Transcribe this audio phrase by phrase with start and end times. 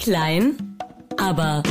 [0.00, 0.78] Klein,
[1.18, 1.62] aber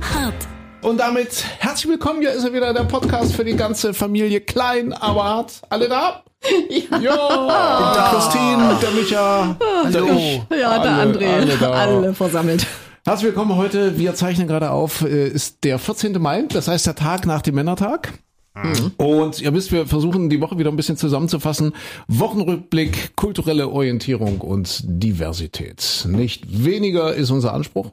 [0.00, 0.34] hart.
[0.80, 2.20] Und damit herzlich willkommen.
[2.20, 4.40] Hier ist er wieder, der Podcast für die ganze Familie.
[4.40, 5.60] Klein, aber hart.
[5.68, 6.24] Alle da?
[6.70, 6.98] Ja.
[6.98, 8.10] ja.
[8.10, 9.56] Christine, der Micha,
[9.92, 10.36] der ich.
[10.48, 11.34] Ja, der alle, André.
[11.34, 11.70] Alle, da.
[11.72, 12.66] alle versammelt.
[13.04, 13.98] Herzlich willkommen heute.
[13.98, 16.18] Wir zeichnen gerade auf, äh, ist der 14.
[16.22, 18.14] Mai, das heißt der Tag nach dem Männertag.
[18.54, 18.92] Mhm.
[18.96, 21.72] Und ihr wisst, wir versuchen die Woche wieder ein bisschen zusammenzufassen.
[22.08, 26.06] Wochenrückblick, kulturelle Orientierung und Diversität.
[26.08, 27.92] Nicht weniger ist unser Anspruch.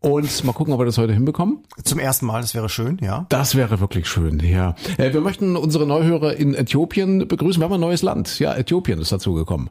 [0.00, 1.60] Und mal gucken, ob wir das heute hinbekommen.
[1.82, 3.24] Zum ersten Mal, das wäre schön, ja.
[3.30, 4.74] Das wäre wirklich schön, ja.
[4.98, 7.60] Äh, Wir möchten unsere Neuhörer in Äthiopien begrüßen.
[7.60, 8.38] Wir haben ein neues Land.
[8.38, 9.70] Ja, Äthiopien ist dazu gekommen.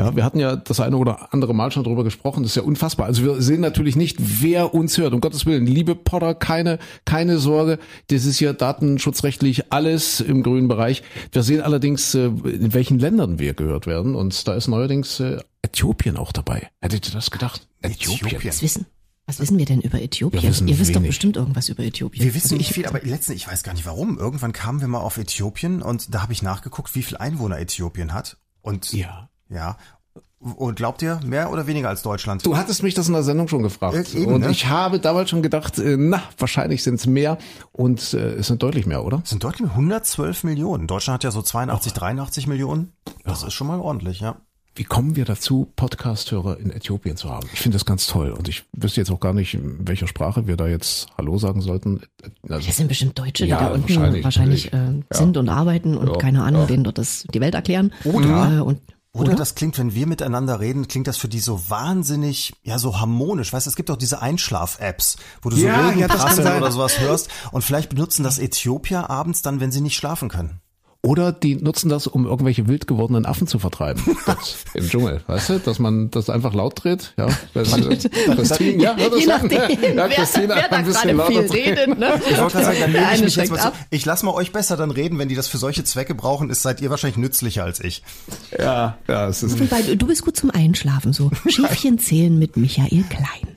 [0.00, 2.44] Ja, wir hatten ja das eine oder andere Mal schon drüber gesprochen.
[2.44, 3.06] Das ist ja unfassbar.
[3.06, 5.12] Also wir sehen natürlich nicht, wer uns hört.
[5.12, 7.80] Um Gottes Willen, liebe Potter, keine, keine Sorge.
[8.06, 11.02] Das ist ja datenschutzrechtlich alles im grünen Bereich.
[11.32, 14.14] Wir sehen allerdings, äh, in welchen Ländern wir gehört werden.
[14.14, 16.68] Und da ist neuerdings äh, Äthiopien auch dabei.
[16.80, 17.66] Hättet ihr das gedacht?
[17.82, 18.40] Äthiopien.
[18.44, 18.86] Was wissen,
[19.26, 20.42] was wissen wir denn über Äthiopien?
[20.44, 21.08] Ihr wisst doch wenig.
[21.08, 22.24] bestimmt irgendwas über Äthiopien.
[22.24, 24.16] Wir wissen Also nicht ich- viel, aber letztens, ich weiß gar nicht warum.
[24.16, 28.14] Irgendwann kamen wir mal auf Äthiopien und da habe ich nachgeguckt, wie viel Einwohner Äthiopien
[28.14, 28.36] hat.
[28.62, 29.28] Und Ja.
[29.50, 29.76] Ja.
[30.40, 32.46] Und glaubt ihr, mehr oder weniger als Deutschland?
[32.46, 34.14] Du hattest mich das in der Sendung schon gefragt.
[34.14, 34.50] Äh, eben, und ne?
[34.50, 37.38] ich habe damals schon gedacht, äh, na, wahrscheinlich sind es mehr.
[37.72, 39.18] Und äh, es sind deutlich mehr, oder?
[39.18, 40.86] Das sind deutlich mehr, 112 Millionen.
[40.86, 42.92] Deutschland hat ja so 82, 83 Millionen.
[43.24, 44.36] Das ist schon mal ordentlich, ja.
[44.76, 47.48] Wie kommen wir dazu, Podcast-Hörer in Äthiopien zu haben?
[47.52, 48.30] Ich finde das ganz toll.
[48.30, 51.62] Und ich wüsste jetzt auch gar nicht, in welcher Sprache wir da jetzt Hallo sagen
[51.62, 52.02] sollten.
[52.48, 55.96] Also, Das sind bestimmt Deutsche, die Ja, da unten wahrscheinlich, wahrscheinlich, äh, sind und arbeiten
[55.96, 56.66] und Ja, keine Ahnung, ja.
[56.68, 57.92] denen dort das, die Welt erklären.
[58.04, 58.80] Oder- Äh, und,
[59.14, 63.00] Oder, das klingt, wenn wir miteinander reden, klingt das für die so wahnsinnig, ja, so
[63.00, 63.52] harmonisch.
[63.52, 66.62] Weißt du, es gibt auch diese Einschlaf-Apps, wo du so Ja, ja, kann Regenprasseln sein.
[66.62, 70.60] oder sowas hörst und vielleicht benutzen das Äthiopier abends dann, wenn sie nicht schlafen können.
[71.00, 74.02] Oder die nutzen das, um irgendwelche wild gewordenen Affen zu vertreiben.
[74.26, 75.58] Das, Im Dschungel, weißt du?
[75.60, 77.14] Dass man das einfach laut dreht.
[77.16, 81.22] Ja, das, Christine, ja, hör das je nachdem, ja, wer, Christine, wer da ein bisschen
[81.22, 81.98] viel redet.
[81.98, 82.20] Ne?
[82.28, 83.72] Ich wollte gerade sagen, dann Der nehme ich mich jetzt mal zu.
[83.90, 86.62] Ich lasse mal euch besser dann reden, wenn die das für solche Zwecke brauchen, ist
[86.62, 88.02] seid ihr wahrscheinlich nützlicher als ich.
[88.58, 89.58] Ja, ja, es ist.
[89.58, 91.30] Wobei, du bist gut zum Einschlafen, so.
[91.48, 93.48] Schäfchen zählen mit Michael Klein.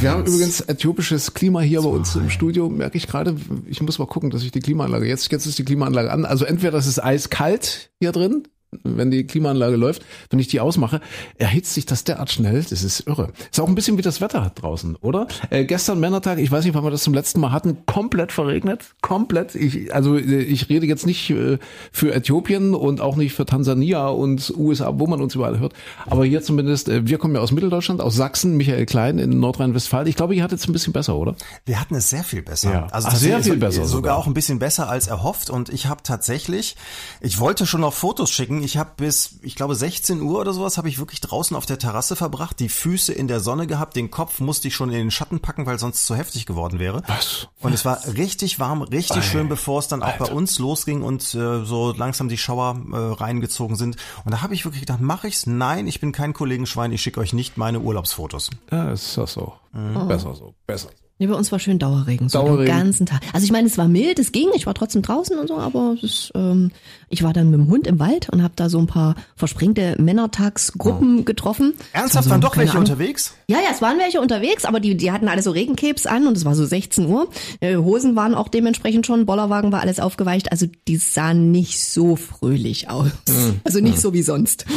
[0.00, 3.36] Wir haben übrigens äthiopisches Klima hier bei uns im Studio, merke ich gerade.
[3.66, 6.24] Ich muss mal gucken, dass ich die Klimaanlage, jetzt, jetzt ist die Klimaanlage an.
[6.24, 8.48] Also entweder das ist eiskalt hier drin,
[8.84, 11.00] wenn die Klimaanlage läuft, wenn ich die ausmache,
[11.38, 13.32] erhitzt sich das derart schnell, das ist irre.
[13.50, 15.26] Ist auch ein bisschen wie das Wetter draußen, oder?
[15.50, 18.94] Äh, gestern Männertag, ich weiß nicht, wann wir das zum letzten Mal hatten, komplett verregnet,
[19.02, 19.54] komplett.
[19.54, 21.58] Ich, also äh, ich rede jetzt nicht äh,
[21.92, 25.72] für Äthiopien und auch nicht für Tansania und USA, wo man uns überall hört,
[26.06, 30.06] aber hier zumindest, äh, wir kommen ja aus Mitteldeutschland, aus Sachsen, Michael Klein in Nordrhein-Westfalen.
[30.06, 31.34] Ich glaube, ihr hattet es ein bisschen besser, oder?
[31.64, 32.72] Wir hatten es sehr viel besser.
[32.72, 32.86] Ja.
[32.90, 34.16] Also Ach, sehr viel besser Sogar, sogar.
[34.16, 35.50] auch ein bisschen besser als erhofft.
[35.50, 36.76] Und ich habe tatsächlich,
[37.20, 38.59] ich wollte schon noch Fotos schicken.
[38.62, 41.78] Ich habe bis, ich glaube, 16 Uhr oder sowas, habe ich wirklich draußen auf der
[41.78, 45.10] Terrasse verbracht, die Füße in der Sonne gehabt, den Kopf musste ich schon in den
[45.10, 47.02] Schatten packen, weil sonst zu heftig geworden wäre.
[47.06, 47.48] Was?
[47.60, 51.34] Und es war richtig warm, richtig schön, bevor es dann auch bei uns losging und
[51.34, 53.96] äh, so langsam die Schauer äh, reingezogen sind.
[54.24, 55.46] Und da habe ich wirklich gedacht, mache ich's?
[55.46, 58.50] Nein, ich bin kein Kollegenschwein, ich schicke euch nicht meine Urlaubsfotos.
[58.70, 59.54] Ja, ist das so.
[59.72, 60.90] Besser so, besser.
[61.20, 62.64] Nee, bei uns war schön Dauerregen, so Dauerregen.
[62.64, 63.20] den ganzen Tag.
[63.34, 65.94] Also ich meine, es war mild, es ging, ich war trotzdem draußen und so, aber
[65.98, 66.70] es ist, ähm,
[67.10, 69.96] ich war dann mit dem Hund im Wald und habe da so ein paar versprengte
[70.00, 71.74] Männertagsgruppen getroffen.
[71.92, 72.84] Ernsthaft, Also, waren doch welche Ahnung.
[72.84, 73.34] unterwegs?
[73.48, 76.36] Ja, ja, es waren welche unterwegs, aber die, die hatten alle so Regenkebs an und
[76.38, 77.28] es war so 16 Uhr.
[77.60, 80.50] Äh, Hosen waren auch dementsprechend schon, Bollerwagen war alles aufgeweicht.
[80.52, 83.10] Also die sahen nicht so fröhlich aus.
[83.28, 83.60] Mhm.
[83.64, 84.64] Also nicht so wie sonst.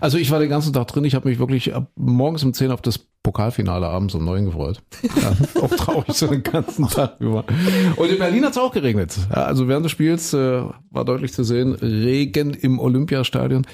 [0.00, 1.04] Also ich war den ganzen Tag drin.
[1.04, 4.82] Ich habe mich wirklich ab morgens um 10 auf das Pokalfinale abends um 9 gefreut.
[5.02, 7.44] Ja, auch traurig so den ganzen Tag über.
[7.96, 9.16] Und in Berlin hat es auch geregnet.
[9.30, 13.64] Ja, also während des Spiels äh, war deutlich zu sehen, Regen im Olympiastadion.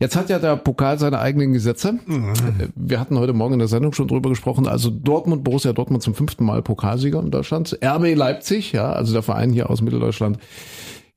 [0.00, 2.00] Jetzt hat ja der Pokal seine eigenen Gesetze.
[2.08, 4.66] Äh, Wir hatten heute Morgen in der Sendung schon drüber gesprochen.
[4.66, 7.78] Also Dortmund, Borussia Dortmund zum fünften Mal Pokalsieger in Deutschland.
[7.84, 10.38] RB Leipzig, ja, also der Verein hier aus Mitteldeutschland,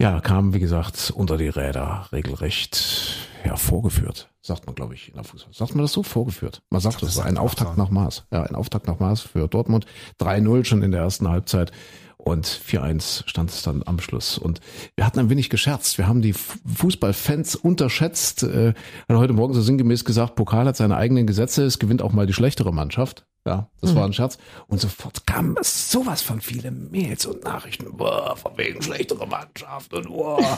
[0.01, 4.29] ja, kam, wie gesagt, unter die Räder regelrecht ja, vorgeführt.
[4.41, 5.53] Sagt man, glaube ich, in der Fußball.
[5.53, 6.03] Sagt man das so?
[6.03, 6.61] Vorgeführt.
[6.69, 8.25] Man sagt das, ein Auftakt nach Maß.
[8.31, 9.85] Ja, ein Auftakt nach Maß für Dortmund.
[10.19, 11.71] 3-0 schon in der ersten Halbzeit.
[12.17, 14.37] Und 4-1 stand es dann am Schluss.
[14.37, 14.59] Und
[14.95, 15.97] wir hatten ein wenig gescherzt.
[15.97, 18.43] Wir haben die Fußballfans unterschätzt.
[18.43, 18.73] Äh,
[19.07, 21.63] hat heute Morgen so sinngemäß gesagt, Pokal hat seine eigenen Gesetze.
[21.63, 23.25] Es gewinnt auch mal die schlechtere Mannschaft.
[23.45, 24.37] Ja, das war ein Scherz.
[24.67, 27.95] Und sofort kam es sowas von viele Mails und Nachrichten.
[27.95, 30.57] Boah, von wegen schlechtere Mannschaft und boah.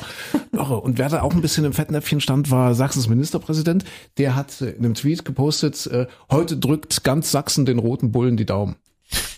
[0.51, 0.81] Irre.
[0.81, 3.86] Und wer da auch ein bisschen im Fettnäpfchen stand, war Sachsens Ministerpräsident.
[4.18, 8.36] Der hat äh, in einem Tweet gepostet, äh, heute drückt ganz Sachsen den roten Bullen
[8.36, 8.75] die Daumen.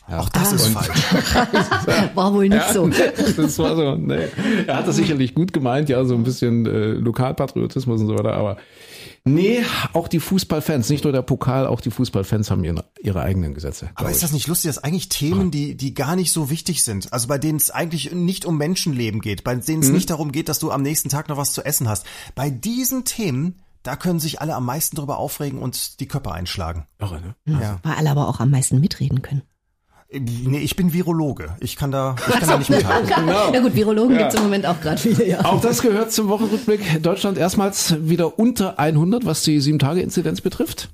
[0.09, 0.89] Auch das ist falsch.
[2.15, 2.87] War wohl nicht so.
[3.37, 4.27] Das war so, nee.
[4.67, 8.33] Er hat das sicherlich gut gemeint, ja, so ein bisschen äh, Lokalpatriotismus und so weiter,
[8.33, 8.57] aber
[9.25, 13.53] Nee, auch die Fußballfans, nicht nur der Pokal, auch die Fußballfans haben ihre, ihre eigenen
[13.53, 13.89] Gesetze.
[13.95, 17.13] Aber ist das nicht lustig, dass eigentlich Themen, die, die gar nicht so wichtig sind,
[17.13, 19.93] also bei denen es eigentlich nicht um Menschenleben geht, bei denen es Mhm.
[19.95, 22.05] nicht darum geht, dass du am nächsten Tag noch was zu essen hast,
[22.35, 26.85] bei diesen Themen, da können sich alle am meisten drüber aufregen und die Köpfe einschlagen.
[26.99, 27.35] Irre, ne?
[27.61, 27.79] Ja.
[27.83, 29.43] Weil alle aber auch am meisten mitreden können.
[30.19, 31.55] Nee, ich bin Virologe.
[31.59, 33.11] Ich kann da, ich kann da nicht mithalten.
[33.53, 35.43] Ja gut, Virologen gibt's im Moment auch gerade viele, ja.
[35.45, 37.01] Auch das gehört zum Wochenrückblick.
[37.01, 40.89] Deutschland erstmals wieder unter 100, was die 7-Tage-Inzidenz betrifft.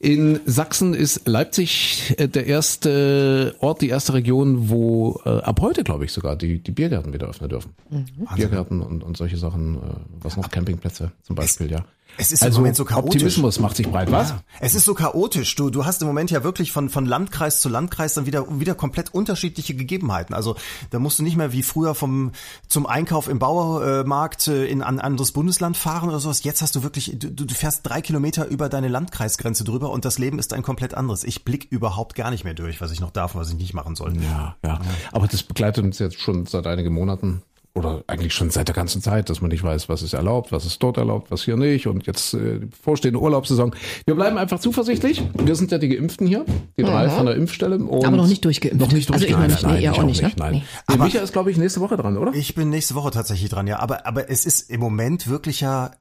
[0.00, 5.84] In Sachsen ist Leipzig äh, der erste Ort, die erste Region, wo äh, ab heute,
[5.84, 7.72] glaube ich, sogar die, die Biergärten wieder öffnen dürfen.
[8.34, 9.80] Biergärten und, und solche Sachen, äh,
[10.22, 11.84] was noch, Campingplätze zum Beispiel, ja.
[12.16, 13.14] Es ist im also Moment so chaotisch.
[13.14, 14.30] Optimismus macht sich breit, was?
[14.30, 14.42] Ja.
[14.60, 15.54] Es ist so chaotisch.
[15.56, 18.74] Du, du hast im Moment ja wirklich von, von Landkreis zu Landkreis dann wieder, wieder
[18.74, 20.34] komplett unterschiedliche Gegebenheiten.
[20.34, 20.56] Also
[20.90, 22.32] da musst du nicht mehr wie früher vom,
[22.68, 26.42] zum Einkauf im Baumarkt äh, in ein anderes Bundesland fahren oder sowas.
[26.44, 30.18] Jetzt hast du wirklich, du, du fährst drei Kilometer über deine Landkreisgrenze drüber und das
[30.18, 31.24] Leben ist ein komplett anderes.
[31.24, 33.74] Ich blick überhaupt gar nicht mehr durch, was ich noch darf und was ich nicht
[33.74, 34.14] machen soll.
[34.22, 34.80] Ja, ja.
[35.12, 37.42] Aber das begleitet uns jetzt schon seit einigen Monaten
[37.74, 40.66] oder eigentlich schon seit der ganzen Zeit, dass man nicht weiß, was ist erlaubt, was
[40.66, 43.74] ist dort erlaubt, was hier nicht und jetzt äh, die bevorstehende Urlaubssaison.
[44.06, 45.22] Wir bleiben einfach zuversichtlich.
[45.38, 46.44] Wir sind ja die Geimpften hier,
[46.76, 47.76] die drei von der Impfstelle.
[47.78, 48.80] Und Aber noch nicht durchgeimpft.
[48.80, 49.62] Noch nicht Also ich durchgeimpft.
[49.62, 49.78] noch nicht.
[49.80, 50.32] Nee, ihr auch nicht, ne?
[50.36, 50.52] Nein.
[50.54, 50.62] Nee.
[50.86, 52.32] Aber- Micha ist, glaube ich, nächste Woche dran, oder?
[52.34, 53.78] Ich bin nächste Woche tatsächlich dran, ja.
[53.78, 55.92] Aber, aber es ist im Moment wirklich ja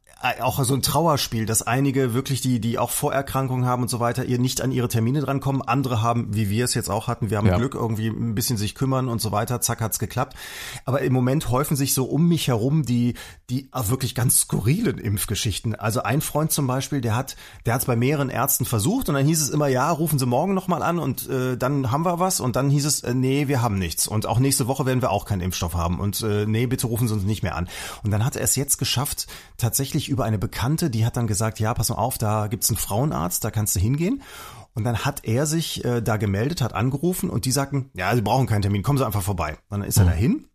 [0.42, 4.26] auch so ein Trauerspiel, dass einige wirklich, die, die auch Vorerkrankungen haben und so weiter,
[4.26, 5.62] ihr nicht an ihre Termine drankommen.
[5.62, 7.58] Andere haben, wie wir es jetzt auch hatten, wir haben Ja.
[7.58, 9.62] Glück, irgendwie ein bisschen sich kümmern und so weiter.
[9.62, 10.36] Zack, hat's geklappt.
[10.84, 13.14] Aber im Moment häufen sich so um mich herum die,
[13.50, 15.76] die wirklich ganz skurrilen Impfgeschichten.
[15.76, 19.26] Also ein Freund zum Beispiel, der hat, der hat's bei mehreren Ärzten versucht und dann
[19.26, 22.42] hieß es immer, ja, rufen Sie morgen nochmal an und äh, dann haben wir was
[22.42, 25.12] und dann hieß es, äh, nee, wir haben nichts und auch nächste Woche werden wir
[25.12, 27.70] auch keinen Impfstoff haben und äh, nee, bitte rufen Sie uns nicht mehr an.
[28.04, 29.28] Und dann hat er es jetzt geschafft,
[29.58, 32.78] tatsächlich über eine Bekannte, die hat dann gesagt, ja, pass mal auf, da gibt's einen
[32.78, 34.22] Frauenarzt, da kannst du hingehen.
[34.76, 38.22] Und dann hat er sich äh, da gemeldet, hat angerufen und die sagten, ja, Sie
[38.22, 39.58] brauchen keinen Termin, kommen Sie einfach vorbei.
[39.70, 40.46] Und dann ist er dahin,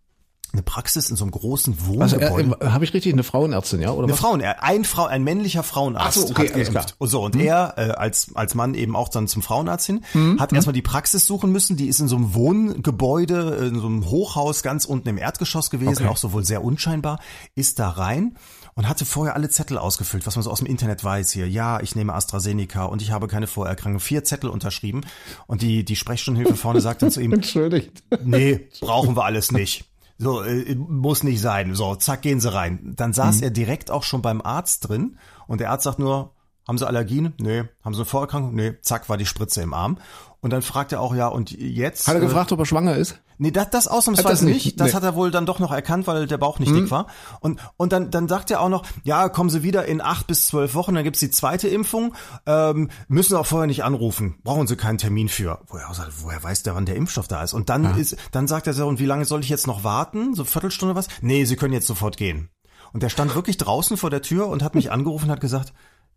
[0.52, 2.56] eine Praxis in so einem großen Also Wohngebäude.
[2.60, 3.90] äh, habe ich richtig eine Frauenärztin, ja?
[3.90, 4.20] Oder Eine was?
[4.20, 6.70] Frauen, ein Frau, ein männlicher Frauenarzt Ach so, okay, hat geimpft.
[6.70, 6.86] klar.
[6.98, 10.38] Und so und er äh, als als Mann eben auch dann zum Frauenarzt hin, Mhm.
[10.40, 11.76] hat erstmal die Praxis suchen müssen.
[11.76, 16.04] Die ist in so einem Wohngebäude, in so einem Hochhaus ganz unten im Erdgeschoss gewesen,
[16.04, 16.08] Okay.
[16.08, 17.18] auch so wohl sehr unscheinbar.
[17.56, 18.36] Ist da rein
[18.74, 21.48] und hatte vorher alle Zettel ausgefüllt, was man so aus dem Internet weiß hier.
[21.48, 24.00] Ja, ich nehme AstraZeneca und ich habe keine Vorerkrankung.
[24.00, 25.02] Vier Zettel unterschrieben
[25.46, 28.02] und die die Sprechstundenhilfe vorne sagt dann zu ihm, Entschuldigt.
[28.24, 29.84] nee, brauchen wir alles nicht.
[30.18, 31.74] So, äh, muss nicht sein.
[31.74, 32.94] So, zack, gehen Sie rein.
[32.96, 33.42] Dann saß Mhm.
[33.42, 35.18] er direkt auch schon beim Arzt drin
[35.48, 36.30] und der Arzt sagt nur,
[36.66, 37.34] haben Sie Allergien?
[37.38, 37.64] Nee.
[37.84, 38.54] Haben Sie eine Vorerkrankung?
[38.54, 38.74] Nee.
[38.80, 39.98] Zack, war die Spritze im Arm.
[40.40, 42.06] Und dann fragt er auch, ja, und jetzt?
[42.08, 43.20] Hat er äh, gefragt, ob er schwanger ist?
[43.38, 44.64] Nee, das, das ausnahmsweise das nicht.
[44.64, 44.80] nicht?
[44.80, 44.92] Das Nee.
[44.92, 44.96] Mhm.
[44.96, 47.06] hat er wohl dann doch noch erkannt, weil der Bauch nicht dick war.
[47.40, 50.46] Und, und dann, dann sagt er auch noch, ja, kommen Sie wieder in acht bis
[50.46, 52.14] zwölf Wochen, dann gibt's die zweite Impfung,
[52.46, 55.60] ähm, müssen auch vorher nicht anrufen, brauchen Sie keinen Termin für.
[55.68, 55.88] Woher,
[56.22, 57.54] woher weiß der, wann der Impfstoff da ist?
[57.54, 60.34] Und dann ist, dann sagt er so, und wie lange soll ich jetzt noch warten?
[60.34, 61.08] So Viertelstunde was?
[61.20, 62.50] Nee, Sie können jetzt sofort gehen.
[62.92, 65.72] Und der stand wirklich draußen vor der Tür und hat mich angerufen und hat gesagt,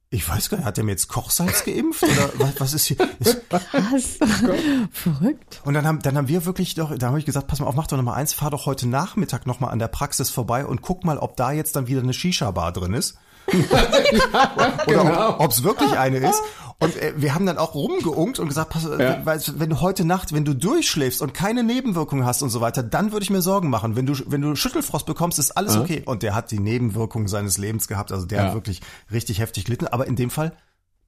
[0.10, 2.04] ich weiß gar nicht, hat der mir jetzt Kochsalz geimpft?
[2.04, 2.98] Oder was, was ist hier?
[3.20, 4.18] Ist, Was?
[4.92, 5.62] Verrückt.
[5.66, 7.76] und dann haben, dann haben wir wirklich doch, da habe ich gesagt, pass mal auf,
[7.76, 10.66] mach doch noch mal eins, fahr doch heute Nachmittag noch mal an der Praxis vorbei
[10.66, 13.18] und guck mal, ob da jetzt dann wieder eine Shisha-Bar drin ist.
[13.48, 15.40] Oder Genau.
[15.40, 16.42] ob es wirklich eine ist.
[16.80, 19.26] Und äh, wir haben dann auch rumgeunkt und gesagt, pass, Ja.
[19.26, 22.84] weil, wenn du heute Nacht, wenn du durchschläfst und keine Nebenwirkungen hast und so weiter,
[22.84, 23.96] dann würde ich mir Sorgen machen.
[23.96, 26.04] Wenn du, wenn du Schüttelfrost bekommst, ist alles okay.
[26.06, 28.12] Und der hat die Nebenwirkungen seines Lebens gehabt.
[28.12, 28.44] Also der Ja.
[28.48, 28.82] hat wirklich
[29.12, 29.88] richtig heftig gelitten.
[29.88, 30.52] Aber in dem Fall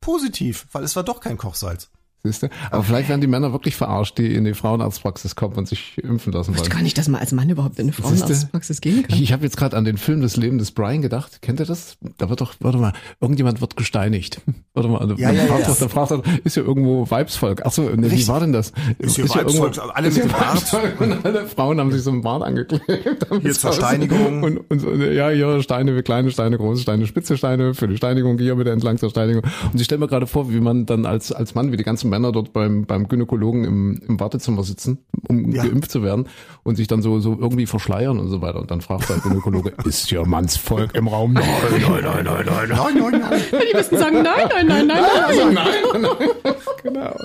[0.02, 1.90] positiv, weil es war doch kein Kochsalz.
[2.24, 2.50] Siehst du?
[2.72, 6.34] Aber vielleicht werden die Männer wirklich verarscht, die in die Frauenarztpraxis kommen und sich impfen
[6.34, 6.70] lassen Ich wollen.
[6.70, 9.16] gar nicht, dass man als Mann überhaupt in eine Frauenarztpraxis gehen kann.
[9.16, 11.42] Ich, ich habe jetzt gerade an den Film Das Leben des Brian gedacht.
[11.42, 11.98] Kennt ihr das?
[12.18, 14.42] Da wird doch, warte mal, irgendjemand wird gesteinigt.
[14.74, 15.68] Warte mal, Ja, ja, fragt ja.
[15.68, 17.66] doch, da fragt er, ist ja irgendwo Weibsvolk.
[17.66, 18.72] Achso, ne, wie war denn das?
[19.00, 20.56] Ist hier Weibsvolk, alle ist mit dem Bart.
[20.56, 23.28] Weibsvolk Und alle Frauen haben sich so einen Bart angeklebt.
[23.42, 23.74] Hier zur.
[23.74, 24.44] Steinigung.
[24.44, 28.38] Und, und so, ja, hier Steine, kleine Steine, große Steine, spitze Steine für die Steinigung,
[28.38, 29.44] hier bitte entlang zur Steinigung.
[29.72, 32.09] Und ich stelle mir gerade vor, wie man dann als, als Mann, wie die ganzen
[32.10, 35.64] Männer dort beim, beim Gynäkologen im, im Wartezimmer sitzen, um Ja.
[35.64, 36.28] geimpft zu werden
[36.64, 38.60] und sich dann so, so irgendwie verschleiern und so weiter.
[38.60, 41.34] Und dann fragt der Gynäkologe, ist hier Mannsvolk im Raum?
[41.34, 42.70] Nein, nein, nein, nein, nein, nein.
[42.70, 43.42] Nein, nein, nein.
[43.72, 45.24] Die müssen sagen, nein, nein, nein, nein, nein.
[45.28, 45.68] Also, nein,
[46.02, 46.54] nein.
[46.84, 47.16] genau.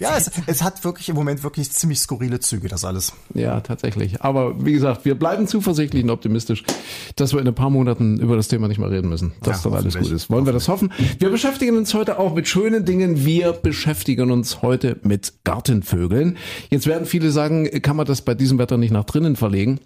[0.00, 3.12] Ja, es, es hat wirklich im Moment wirklich ziemlich skurrile Züge, das alles.
[3.34, 4.22] Ja, tatsächlich.
[4.22, 6.64] Aber wie gesagt, wir bleiben zuversichtlich und optimistisch,
[7.16, 9.32] dass wir in ein paar Monaten über das Thema nicht mehr reden müssen.
[9.42, 10.30] Dass Ja, dann alles gut ist.
[10.30, 10.92] Wollen wir das hoffen?
[11.18, 13.24] Wir beschäftigen uns heute auch mit schönen Dingen.
[13.24, 13.93] Wir beschäftigen
[14.30, 16.36] uns heute mit Gartenvögeln.
[16.70, 19.80] Jetzt werden viele sagen, kann man das bei diesem Wetter nicht nach drinnen verlegen?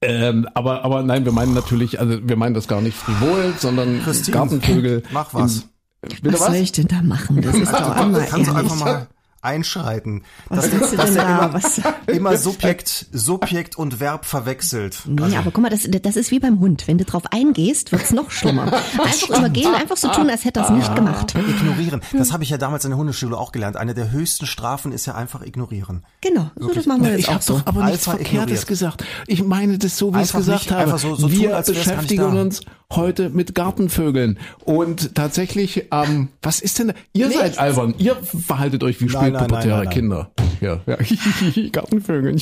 [0.00, 4.00] Ähm, aber, aber nein, wir meinen natürlich, also wir meinen das gar nicht frivol, sondern
[4.02, 5.02] Christine, Gartenvögel.
[5.12, 5.56] mach was.
[6.02, 6.46] Im, bitte Was was?
[6.46, 7.42] soll ich denn da machen?
[7.42, 8.72] Das ist doch Also, einmal kannst du ehrlich.
[8.72, 9.06] einfach mal
[9.48, 10.22] einschreiten.
[10.48, 11.38] Was Dass, dass denn er da?
[11.46, 11.80] immer, Was?
[12.06, 14.98] immer Subjekt, Subjekt und Verb verwechselt.
[15.06, 16.86] Nee, Also, aber guck mal, das, das ist wie beim Hund.
[16.86, 18.72] Wenn du drauf eingehst, wird's noch schlimmer.
[18.98, 21.34] Einfach übergehen, einfach so tun, als hätte er es nicht gemacht.
[21.34, 22.00] Ignorieren.
[22.12, 23.76] Das habe ich ja damals in der Hundeschule auch gelernt.
[23.76, 26.04] Eine der höchsten Strafen ist ja einfach ignorieren.
[26.20, 27.58] Genau, so das machen wir jetzt Ich auch habe so.
[27.58, 28.66] doch aber nichts Alpha Verkehrtes ignoriert.
[28.66, 29.04] gesagt.
[29.26, 30.82] Ich meine das so, wie ich es gesagt nicht habe.
[30.82, 32.40] einfach so- so tun, wir nicht beschäftigen da.
[32.42, 32.60] uns
[32.94, 34.38] heute mit Gartenvögeln.
[34.64, 36.94] Und tatsächlich, ähm, was ist denn da?
[37.12, 37.94] Ihr seid albern.
[37.98, 40.30] Ihr verhaltet euch wie spätpubertäre Kinder.
[40.60, 40.96] Ja, ja.
[41.72, 42.36] Gartenvögel.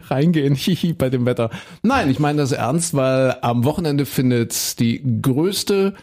[0.08, 0.58] Reingehen
[0.98, 1.50] bei dem Wetter.
[1.82, 5.94] Nein, ich meine das ernst, weil am Wochenende findet die größte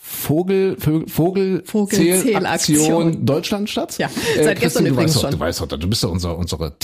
[0.00, 2.76] Vogel, Vogel Vogelzählaktion.
[2.76, 3.96] Zählaktion Deutschland statt.
[3.98, 5.30] Ja, seit gestern Christine, du übrigens weißt schon.
[5.30, 6.78] Du weißt doch, du bist ja unser, unsere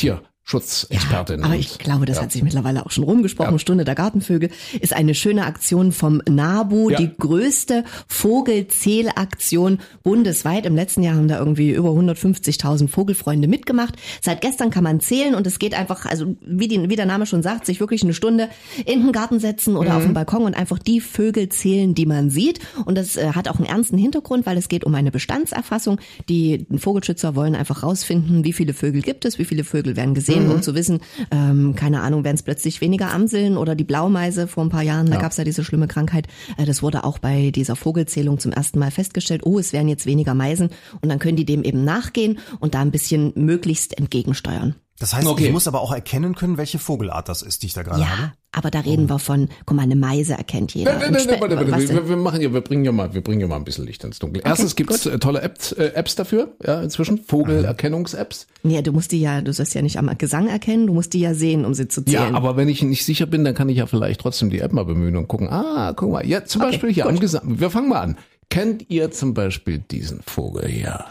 [0.48, 1.42] Tierschutzexpertin.
[1.42, 2.22] Aber Und- ich glaube, das ja.
[2.22, 3.58] hat sich mittlerweile auch schon rumgesprochen.
[3.58, 4.50] Stunde der Gartenvögel
[4.80, 6.98] ist eine schöne Aktion vom NABU, Ja.
[6.98, 10.66] die größte Vogelzählaktion bundesweit.
[10.66, 13.94] Im letzten Jahr haben da irgendwie über 150.000 Vogelfreunde mitgemacht.
[14.20, 17.26] Seit gestern kann man zählen und es geht einfach, also wie, die, wie der Name
[17.26, 18.48] schon sagt, sich wirklich eine Stunde
[18.86, 22.30] in den Garten setzen oder auf den Balkon und einfach die Vögel zählen, die man
[22.30, 22.60] sieht.
[22.86, 25.98] Und das äh, hat auch einen ernsten Hintergrund, weil es geht um eine Bestandserfassung.
[26.28, 30.37] Die Vogelschützer wollen einfach rausfinden, wie viele Vögel gibt es, wie viele Vögel werden gesehen,
[30.46, 34.64] um zu wissen, ähm, keine Ahnung, werden es plötzlich weniger Amseln oder die Blaumeise vor
[34.64, 36.26] ein paar Jahren, da gab es ja diese schlimme Krankheit.
[36.56, 39.42] Äh, das wurde auch bei dieser Vogelzählung zum ersten Mal festgestellt.
[39.44, 42.80] Oh, es werden jetzt weniger Meisen und dann können die dem eben nachgehen und da
[42.80, 44.74] ein bisschen möglichst entgegensteuern.
[45.00, 45.46] Das heißt, Okay.
[45.46, 48.08] ich muss aber auch erkennen können, welche Vogelart das ist, die ich da gerade Ja,
[48.08, 48.32] habe.
[48.58, 50.92] Aber da reden wir von, guck mal, eine Meise erkennt jeder.
[50.92, 53.22] Nein, nein, Ein nein, warte, warte, wir, wir machen ja, wir bringen ja mal, wir
[53.22, 54.42] bringen ja mal ein bisschen Licht ins Dunkel.
[54.44, 58.46] Erstens gibt's äh, tolle Apps, äh, Apps dafür, ja, inzwischen Vogelerkennungs-Apps.
[58.64, 61.20] Nee, du musst die ja, du sollst ja nicht am Gesang erkennen, du musst die
[61.20, 62.34] ja sehen, um sie zu Ja, zählen.
[62.34, 64.84] aber wenn ich nicht sicher bin, dann kann ich ja vielleicht trotzdem die App mal
[64.84, 65.48] bemühen und gucken.
[65.48, 67.12] Ah, guck mal, ja, zum Okay, Beispiel hier gut.
[67.12, 67.42] am Gesang.
[67.60, 68.18] Wir fangen mal an.
[68.50, 71.04] Kennt ihr zum Beispiel diesen Vogel hier?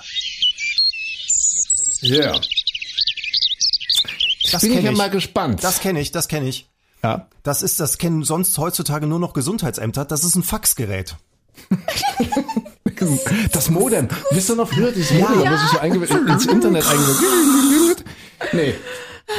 [2.01, 2.33] Ja.
[4.51, 4.97] Das Bin ich ja ich.
[4.97, 5.63] mal gespannt.
[5.63, 6.67] Das kenne ich, das kenne ich.
[7.07, 7.27] Ja.
[7.43, 10.05] Das ist, das kennen sonst heutzutage nur noch Gesundheitsämter.
[10.05, 11.15] Das ist ein Faxgerät.
[13.51, 14.07] Das Modem.
[14.31, 18.03] Wisst ihr noch früher dieses Modem, da muss ich so ins Internet eingewählt.
[18.53, 18.73] Nee.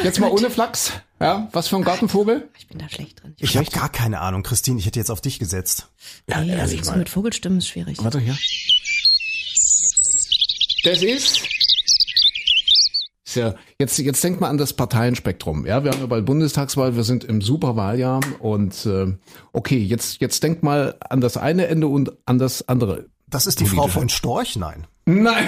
[0.04, 0.92] Jetzt mal ohne Flachs.
[1.20, 2.48] Ja, was für ein Gartenvogel?
[2.58, 3.34] ich bin da schlecht drin.
[3.38, 4.78] Ich habe gar keine Ahnung, Christine.
[4.78, 5.88] Ich hätte jetzt auf dich gesetzt.
[6.28, 6.98] Ja, nee, ehrlich also mal.
[6.98, 7.98] mit Vogelstimmen ist schwierig.
[8.02, 8.36] Warte hier.
[10.84, 11.42] Das ist.
[13.28, 15.66] Ist ja, jetzt, jetzt denkt mal an das Parteienspektrum.
[15.66, 19.14] Ja, wir haben ja bald Bundestagswahl, wir sind im Superwahljahr und äh,
[19.52, 23.04] okay, jetzt, jetzt denkt mal an das eine Ende und an das andere.
[23.26, 24.56] Das ist die Frau von Storch?
[24.56, 24.86] Nein.
[25.04, 25.44] Nein,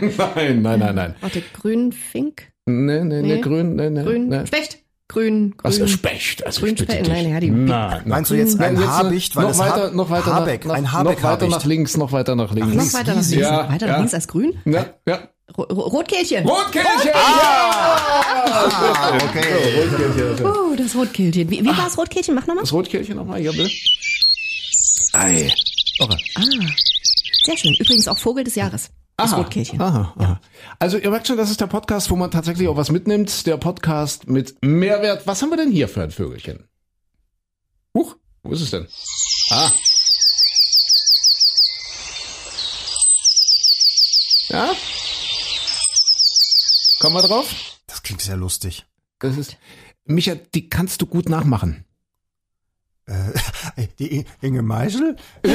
[0.00, 1.14] nein, nein, nein, nein, nein.
[1.20, 2.50] Warte, grün Fink?
[2.64, 3.40] Nee, nee, nee, Nee.
[3.42, 4.04] grün, nee, nee.
[4.04, 4.28] Grün?
[4.28, 4.46] nee.
[4.46, 4.78] Specht?
[5.08, 5.60] Grün, grün.
[5.62, 6.44] Was ist Specht?
[6.44, 7.06] Also ich bitte Grünspecht?
[7.06, 7.12] dich.
[7.24, 8.02] Nein, ja, die- nein, nein.
[8.04, 11.22] Meinst du jetzt ein Habicht, weil noch weiter, noch weiter Habeck, nach, ein Habeck noch
[11.24, 11.50] weiter Habicht.
[11.50, 12.74] nach links, noch weiter nach links.
[12.74, 13.92] Noch weiter nach links, Ja, weiter ja.
[13.92, 14.52] nach links als grün?
[14.66, 15.28] Ja, ja.
[15.56, 16.46] Ro Ro Rotkehlchen.
[16.46, 17.10] Rotkehlchen!
[17.14, 19.80] Ah, okay.
[19.80, 20.46] Rotkehlchen.
[20.46, 21.50] Oh, das Rotkehlchen.
[21.50, 22.34] Wie, wie war das Rotkehlchen?
[22.34, 22.64] Mach nochmal.
[22.64, 23.70] Das Rotkehlchen nochmal hier, bitte.
[25.14, 25.50] Ei.
[26.00, 26.18] Irre.
[26.36, 26.42] Ah,
[27.46, 27.74] sehr schön.
[27.80, 28.90] Übrigens auch Vogel des Jahres.
[29.18, 29.80] Das Aha, Rotkehlchen.
[29.82, 30.40] Aha, aha.
[30.78, 33.48] Also ihr merkt schon, das ist der Podcast, wo man tatsächlich auch was mitnimmt.
[33.48, 35.26] Der Podcast mit Mehrwert.
[35.26, 36.68] Was haben wir denn hier für ein Vögelchen?
[37.94, 38.86] Huch, wo ist es denn?
[39.50, 39.72] Ah.
[44.50, 44.70] Ja?
[47.00, 47.52] Kommen wir drauf?
[47.88, 48.86] Das klingt sehr lustig.
[49.18, 49.56] Das ist.
[50.04, 51.84] Micha, die kannst du gut nachmachen.
[53.06, 53.32] Äh,
[53.98, 55.16] die I- Inge Meisel?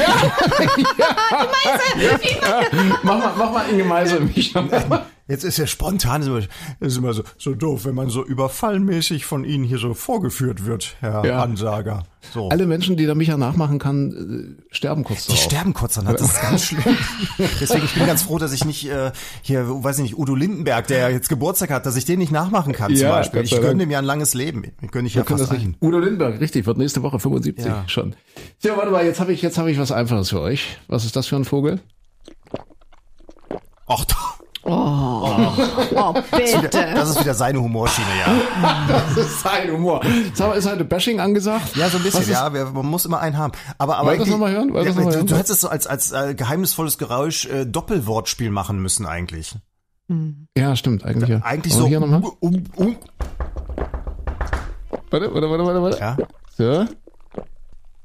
[3.03, 5.05] Mach mal, mach mal Inge Meisel, Micha.
[5.27, 6.41] Jetzt ist ja spontan, ist immer,
[6.81, 10.97] ist immer so, so doof, wenn man so überfallmäßig von Ihnen hier so vorgeführt wird,
[10.99, 11.41] Herr Ja.
[11.41, 12.03] Ansager.
[12.33, 12.49] So.
[12.49, 15.43] Alle Menschen, die da Micha nachmachen kann, äh, sterben kurz die darauf.
[15.45, 16.97] sterben kurz danach, das ist ganz schlimm.
[17.61, 19.11] Deswegen, ich bin ganz froh, dass ich nicht äh,
[19.41, 22.73] hier, weiß ich nicht, Udo Lindenberg, der jetzt Geburtstag hat, dass ich den nicht nachmachen
[22.73, 23.41] kann zum Ja, Beispiel.
[23.43, 24.63] Gott Ich gönne dem ja ein langes Leben.
[24.81, 25.77] Ich gönne ich Wir ja fast das ein.
[25.81, 27.83] Udo Lindenberg, richtig, wird nächste Woche 75 Ja.
[27.87, 28.13] schon.
[28.61, 30.77] Tja, warte mal, jetzt habe ich, jetzt habe ich was Einfaches für euch.
[30.89, 31.79] Was ist das für ein Vogel?
[33.87, 34.05] Ach,
[34.65, 36.69] Oh, bitte.
[36.95, 38.85] das ist wieder seine Humorschiene, ja.
[38.87, 40.01] Das ist sein Humor.
[40.33, 41.75] Sag mal, ist heute Bashing angesagt?
[41.75, 42.53] Ja, so ein bisschen, ist- ja.
[42.53, 43.51] Wir, man muss immer einen haben.
[43.77, 44.73] Aber, aber Wollt ihr das noch mal hören?
[44.73, 45.27] Das ja, noch mal du, hören?
[45.27, 49.53] du hättest so als, als äh, geheimnisvolles Geräusch äh, Doppelwortspiel machen müssen eigentlich.
[50.57, 51.39] Ja, stimmt, eigentlich ja.
[51.43, 51.87] Eigentlich Wollen so.
[51.89, 52.21] Hier nochmal?
[52.39, 52.95] Um, um,
[55.09, 55.97] Warte, warte, warte, warte, warte.
[55.99, 56.17] ja.
[56.57, 56.85] So.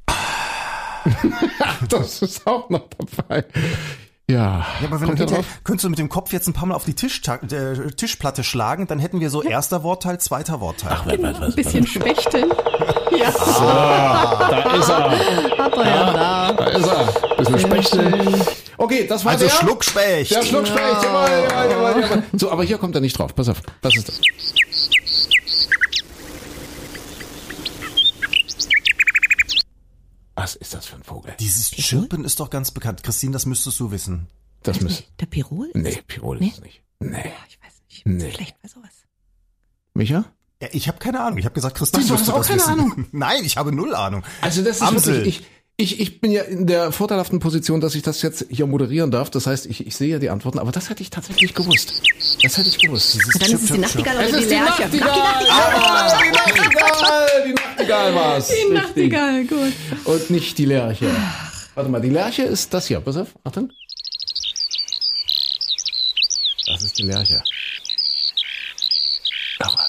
[1.88, 3.44] das ist auch noch dabei.
[4.30, 6.74] Ja, Ja, aber wenn kommt du könntest du mit dem Kopf jetzt ein paar Mal
[6.74, 10.98] auf die Tisch, äh, Tischplatte schlagen, dann hätten wir so erster Wortteil, zweiter Wortteil.
[11.24, 12.52] Ein bisschen spechteln.
[13.18, 16.52] Ja, Da ist er, hat er ja da.
[16.52, 17.36] da ist er.
[17.36, 18.34] Bisschen Spechtel.
[18.76, 19.50] Okay, das war Also der.
[19.50, 20.30] Schluckspecht.
[20.30, 22.22] Der Schluckspecht, jawohl, jawohl, jawohl, jawohl.
[22.34, 23.34] So, aber hier kommt er nicht drauf.
[23.34, 24.20] Pass auf, das ist das.
[30.38, 31.34] Was ist das für ein Vogel?
[31.40, 33.02] Dieses Chirpen ist doch ganz bekannt.
[33.02, 34.28] Christine, das müsstest du wissen.
[34.62, 35.02] Das müsste.
[35.18, 35.68] Der Pirol?
[35.74, 36.82] Nee, Pirol ist es nicht.
[37.00, 37.32] Nee.
[37.48, 38.06] Ich weiß nicht.
[38.06, 38.32] Nee.
[38.32, 38.90] Schlecht bei sowas.
[39.94, 40.24] Micha?
[40.62, 41.38] Ja, ich habe keine Ahnung.
[41.38, 42.72] Ich habe gesagt, Christine du hast das auch keine wissen.
[42.72, 43.06] Ahnung?
[43.12, 44.22] Nein, ich habe null Ahnung.
[44.40, 45.16] Also das ist Amsel.
[45.16, 45.46] wirklich, ich,
[45.80, 49.30] ich, ich bin ja in der vorteilhaften Position, dass ich das jetzt hier moderieren darf.
[49.30, 52.02] Das heißt, ich, ich sehe ja die Antworten, aber das hätte ich tatsächlich gewusst.
[52.42, 53.14] Das hätte ich gewusst.
[53.14, 53.78] Dieses Dann ist es die.
[53.78, 54.82] Nachtigall Es oder die ist die Lerche.
[54.82, 55.44] Nachtigall!
[56.24, 57.44] Die Nachtigall!
[57.46, 58.48] Die Nachtigall war's.
[58.48, 59.72] Die Nachtigall, gut.
[60.04, 61.14] Und nicht die Lerche.
[61.76, 62.98] Warte mal, die Lerche ist das hier.
[62.98, 63.70] Pass auf, Achtung.
[66.66, 67.40] Das ist die Lerche.
[69.60, 69.86] Irre.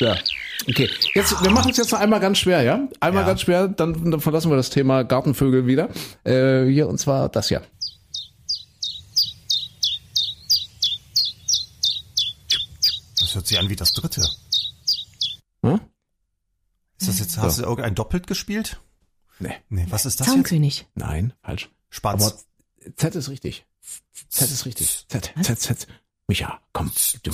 [0.00, 0.18] Ja.
[0.68, 2.88] Okay, jetzt, wir machen es jetzt noch einmal ganz schwer, ja?
[3.00, 3.28] Einmal Ja.
[3.28, 5.88] ganz schwer, dann, dann verlassen wir das Thema Gartenvögel wieder.
[6.24, 7.62] Äh, hier, und zwar das hier.
[13.20, 14.28] Das hört sich an wie das dritte.
[15.62, 15.80] Hm?
[16.98, 18.80] Ist das jetzt, hast du irgendein doppelt gespielt?
[19.38, 20.34] Nee, Nee, was ist das jetzt?
[20.34, 20.86] Zaunkönig.
[20.94, 21.70] nein, falsch.
[21.90, 22.22] Spatz.
[22.22, 23.66] Aber Z ist richtig.
[24.28, 25.06] Z ist richtig.
[25.08, 25.86] Z, Z, Z.
[26.28, 26.90] Micha, komm.
[27.22, 27.30] du-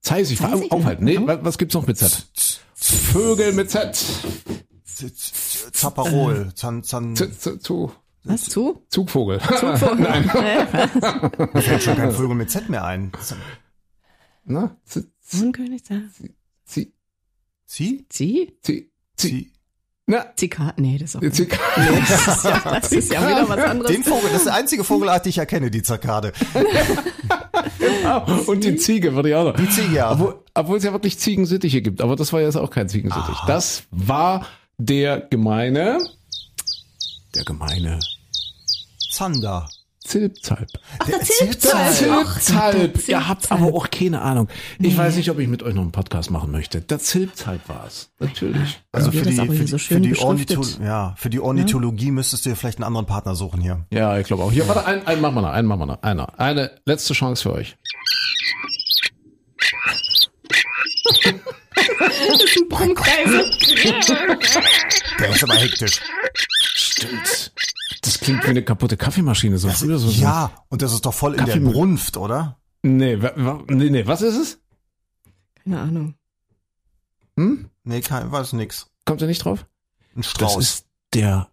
[0.00, 0.38] Zeisig.
[0.38, 0.72] Zeisig, Zeisig?
[0.72, 1.04] aufhalten.
[1.04, 1.26] Nee, Mhm.
[1.26, 2.26] wa- was gibt's noch mit Z?
[2.74, 3.94] Vögel mit Z.
[4.84, 6.52] Z- Z- Zaparol.
[6.54, 7.92] Zan, Zan, Z, Z, zu,
[8.24, 8.42] Was?
[8.44, 8.82] Zu?
[8.88, 9.40] Zugvogel.
[9.98, 10.24] Nein.
[11.52, 13.12] mir fällt schon kein Vögel mit Z mehr ein.
[14.44, 15.52] Na, Z, Z,
[15.84, 16.02] Z,
[16.64, 16.92] Sie?
[17.66, 18.06] Sie?
[18.08, 19.52] Z, Z, Sie?
[20.06, 20.72] na, Zika?
[20.76, 21.50] Nee, das ist auch Z,
[22.64, 23.90] Das ist ja wieder was anderes.
[23.92, 25.82] Den Vogel, das ist der einzige Vogelart, die ich erkenne, die
[27.78, 28.32] Zakade.
[28.46, 29.56] und die Ziege würde ich auch noch.
[29.56, 30.12] Die Ziege, ja.
[30.12, 33.36] Obwohl, obwohl es ja wirklich Ziegensittiche gibt, aber das war jetzt auch kein Ziegensittich.
[33.46, 34.46] Das war
[34.78, 35.98] der gemeine,
[37.34, 38.00] der gemeine
[39.10, 39.68] Zander.
[40.06, 40.68] Zilpzalp.
[41.08, 41.92] Der Zilpzalp.
[41.92, 42.92] Zilpzalp.
[42.94, 44.48] der Ihr habt aber auch keine Ahnung.
[44.78, 46.80] Ich weiß nicht, ob ich mit euch noch einen Podcast machen möchte.
[46.80, 48.10] Der Zilpzalp war es.
[48.20, 48.80] Natürlich.
[48.92, 50.14] Also Wird für das die, für so für die,
[50.84, 53.84] ja, für die Ornithologie müsstest du dir vielleicht einen anderen Partner suchen hier.
[53.90, 54.52] Ja, ich glaube auch.
[54.52, 56.02] Hier, warte, einen, einen machen wir noch, einen machen wir noch.
[56.02, 56.38] Einer.
[56.38, 57.76] Eine letzte Chance für euch.
[62.68, 63.50] Brummkreise.
[65.18, 66.00] Der ist aber hektisch.
[66.74, 67.52] Stimmt.
[68.06, 69.58] Das klingt wie eine kaputte Kaffeemaschine.
[69.58, 70.08] So früher so.
[70.10, 71.56] Ja, und das ist doch voll in der.
[71.56, 72.58] Brunft, oder?
[72.82, 72.88] So.
[72.88, 74.60] Nee, wa, wa, nee, nee, was ist es?
[75.64, 76.14] Keine Ahnung.
[77.36, 77.68] Hm?
[77.84, 78.88] Nee, kein, weiß nix.
[79.04, 79.66] Kommt ihr nicht drauf?
[80.14, 80.56] Ein Das Strauß.
[80.58, 81.48] ist der,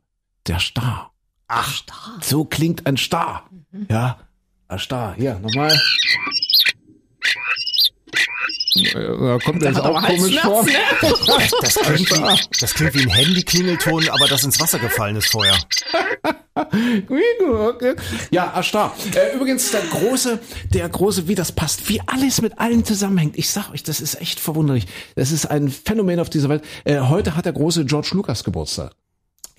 [0.48, 1.12] der Star.
[1.48, 1.84] Ach,
[2.22, 3.50] So klingt ein Star.
[3.90, 4.20] Ja,
[4.68, 5.16] ein Star.
[5.16, 5.76] Hier, nochmal.
[8.76, 10.66] Da kommt mir jetzt hat auch aber komisch vor.
[10.66, 15.32] Halsschmerzen, das klingt, wie, das klingt wie ein Handy-Klingelton, aber das ins Wasser gefallen ist
[15.32, 15.56] vorher.
[16.56, 17.96] Okay.
[18.32, 18.96] Ja, Ashtar.
[19.16, 20.40] Äh, übrigens der große,
[20.74, 23.38] der große, wie das passt, wie alles mit allen zusammenhängt.
[23.38, 24.88] Ich sag euch, das ist echt verwunderlich.
[25.16, 26.64] Das ist ein Phänomen auf dieser Welt.
[26.84, 28.96] Äh, heute hat der große George Lucas Geburtstag.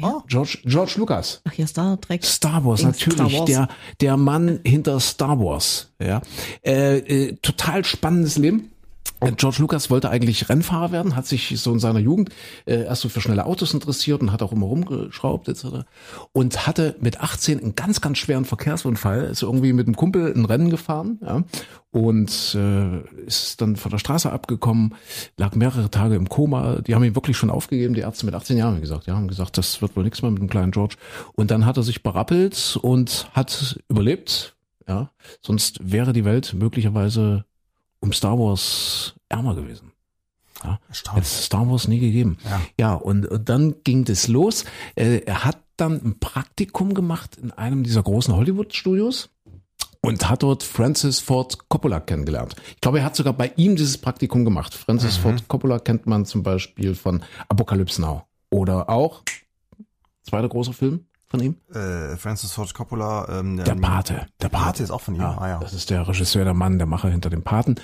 [0.03, 0.23] Oh.
[0.27, 1.41] George, George Lucas.
[1.45, 2.25] Ach ja, Star Trek.
[2.25, 3.17] Star Wars, Dings, natürlich.
[3.17, 3.47] Star Wars.
[3.47, 3.69] Der,
[4.01, 5.93] der Mann hinter Star Wars.
[6.01, 6.21] Ja.
[6.65, 8.74] Äh, äh, total spannendes Leben.
[9.25, 12.31] Äh, George Lucas wollte eigentlich Rennfahrer werden, hat sich so in seiner Jugend
[12.67, 15.85] äh, erst so für schnelle Autos interessiert und hat auch immer rumgeschraubt etc.
[16.33, 20.45] Und hatte mit 18 einen ganz, ganz schweren Verkehrsunfall, ist irgendwie mit einem Kumpel ein
[20.45, 21.43] Rennen gefahren ja,
[21.91, 24.95] und äh, ist dann von der Straße abgekommen,
[25.37, 26.81] lag mehrere Tage im Koma.
[26.81, 29.07] Die haben ihn wirklich schon aufgegeben, die Ärzte mit 18 Jahren, gesagt.
[29.07, 30.97] Ja, haben gesagt, das wird wohl nichts mehr mit dem kleinen George.
[31.35, 34.57] Und dann hat er sich berappelt und hat überlebt.
[34.87, 37.47] Ja, sonst wäre die Welt möglicherweise
[38.05, 39.93] um Star Wars ärmer gewesen.
[40.63, 40.79] Ja,
[41.13, 42.39] hätte Star Wars nie gegeben.
[42.45, 42.61] Ja.
[42.79, 44.65] Ja, und, und dann ging das los.
[44.95, 49.31] Äh, er hat dann ein Praktikum gemacht in einem dieser großen Hollywood-Studios
[50.01, 52.55] und hat dort Francis Ford Coppola kennengelernt.
[52.75, 54.75] Ich glaube, er hat sogar bei ihm dieses Praktikum gemacht.
[54.75, 59.23] Francis Ford Coppola kennt man zum Beispiel von Apocalypse Now oder auch
[60.23, 61.57] zweiter großer Film von ihm.
[61.75, 63.41] Äh, Francis Ford Coppola.
[63.41, 64.27] Ähm, Der Pate.
[64.41, 65.21] Der Pate ist auch von ihm.
[65.21, 65.59] Ja, ah, ja.
[65.61, 67.77] Das ist der Regisseur, der Mann, der Macher hinter dem Paten.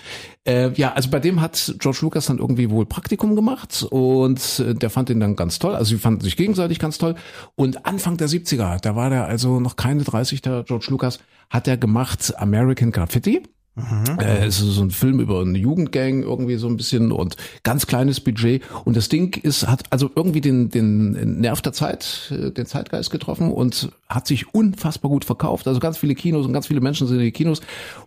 [0.46, 4.74] Äh, ja, also bei dem hat George Lucas dann irgendwie wohl Praktikum gemacht und äh,
[4.74, 5.74] der fand ihn dann ganz toll.
[5.74, 7.14] Also sie fanden sich gegenseitig ganz toll.
[7.56, 11.68] Und Anfang der 70er, da war der also noch keine 30, der George Lucas, hat
[11.68, 13.42] er gemacht American Graffiti.
[13.80, 14.18] Mhm.
[14.20, 17.86] Äh, es ist so ein Film über eine Jugendgang irgendwie so ein bisschen und ganz
[17.86, 22.50] kleines Budget und das Ding ist hat also irgendwie den den Nerv der Zeit, äh,
[22.50, 25.68] den Zeitgeist getroffen und hat sich unfassbar gut verkauft.
[25.68, 27.60] Also ganz viele Kinos und ganz viele Menschen sind in die Kinos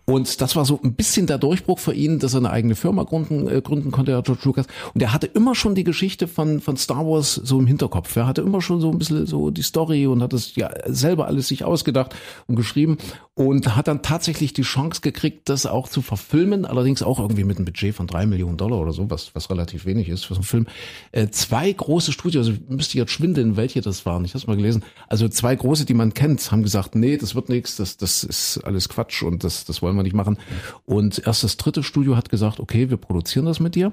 [0.04, 3.04] und das war so ein bisschen der Durchbruch für ihn, dass er eine eigene Firma
[3.04, 6.60] gründen äh, gründen konnte, der George Lucas und er hatte immer schon die Geschichte von
[6.60, 8.14] von Star Wars so im Hinterkopf.
[8.16, 11.26] Er hatte immer schon so ein bisschen so die Story und hat es ja selber
[11.26, 12.14] alles sich ausgedacht
[12.46, 12.98] und geschrieben
[13.34, 17.56] und hat dann tatsächlich die Chance gekriegt, das auch zu verfilmen, allerdings auch irgendwie mit
[17.56, 20.38] einem Budget von drei Millionen Dollar oder so, was, was relativ wenig ist für so
[20.38, 20.66] einen Film.
[21.12, 24.84] Äh, zwei große Studios, also müsste jetzt schwindeln, welche das waren, ich habe mal gelesen.
[25.08, 28.58] Also zwei große, die man kennt, haben gesagt, nee, das wird nichts, das, das ist
[28.58, 30.38] alles Quatsch und das, das wollen wir nicht machen.
[30.84, 33.92] Und erst das dritte Studio hat gesagt, okay, wir produzieren das mit dir.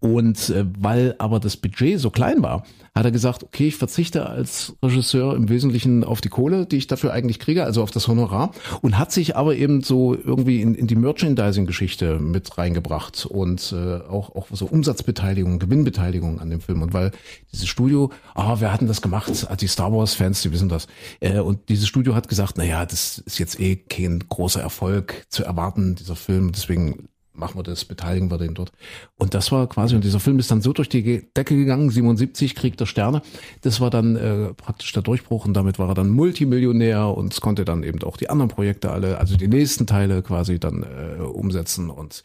[0.00, 4.26] Und äh, weil aber das Budget so klein war, hat er gesagt, okay, ich verzichte
[4.26, 8.08] als Regisseur im Wesentlichen auf die Kohle, die ich dafür eigentlich kriege, also auf das
[8.08, 13.72] Honorar, und hat sich aber eben so irgendwie in, in die Merchandising-Geschichte mit reingebracht und
[13.72, 16.80] äh, auch, auch so Umsatzbeteiligung, Gewinnbeteiligung an dem Film.
[16.80, 17.12] Und weil
[17.52, 20.86] dieses Studio, ah, wir hatten das gemacht, also die Star Wars-Fans, die wissen das,
[21.20, 25.26] äh, und dieses Studio hat gesagt, na ja, das ist jetzt eh kein großer Erfolg
[25.28, 28.72] zu erwarten, dieser Film, deswegen machen wir das, beteiligen wir den dort.
[29.16, 32.54] Und das war quasi, und dieser Film ist dann so durch die Decke gegangen, 77,
[32.54, 33.22] Krieg der Sterne.
[33.62, 37.40] Das war dann äh, praktisch der Durchbruch und damit war er dann Multimillionär und es
[37.40, 41.22] konnte dann eben auch die anderen Projekte alle, also die nächsten Teile quasi dann äh,
[41.22, 41.90] umsetzen.
[41.90, 42.22] Und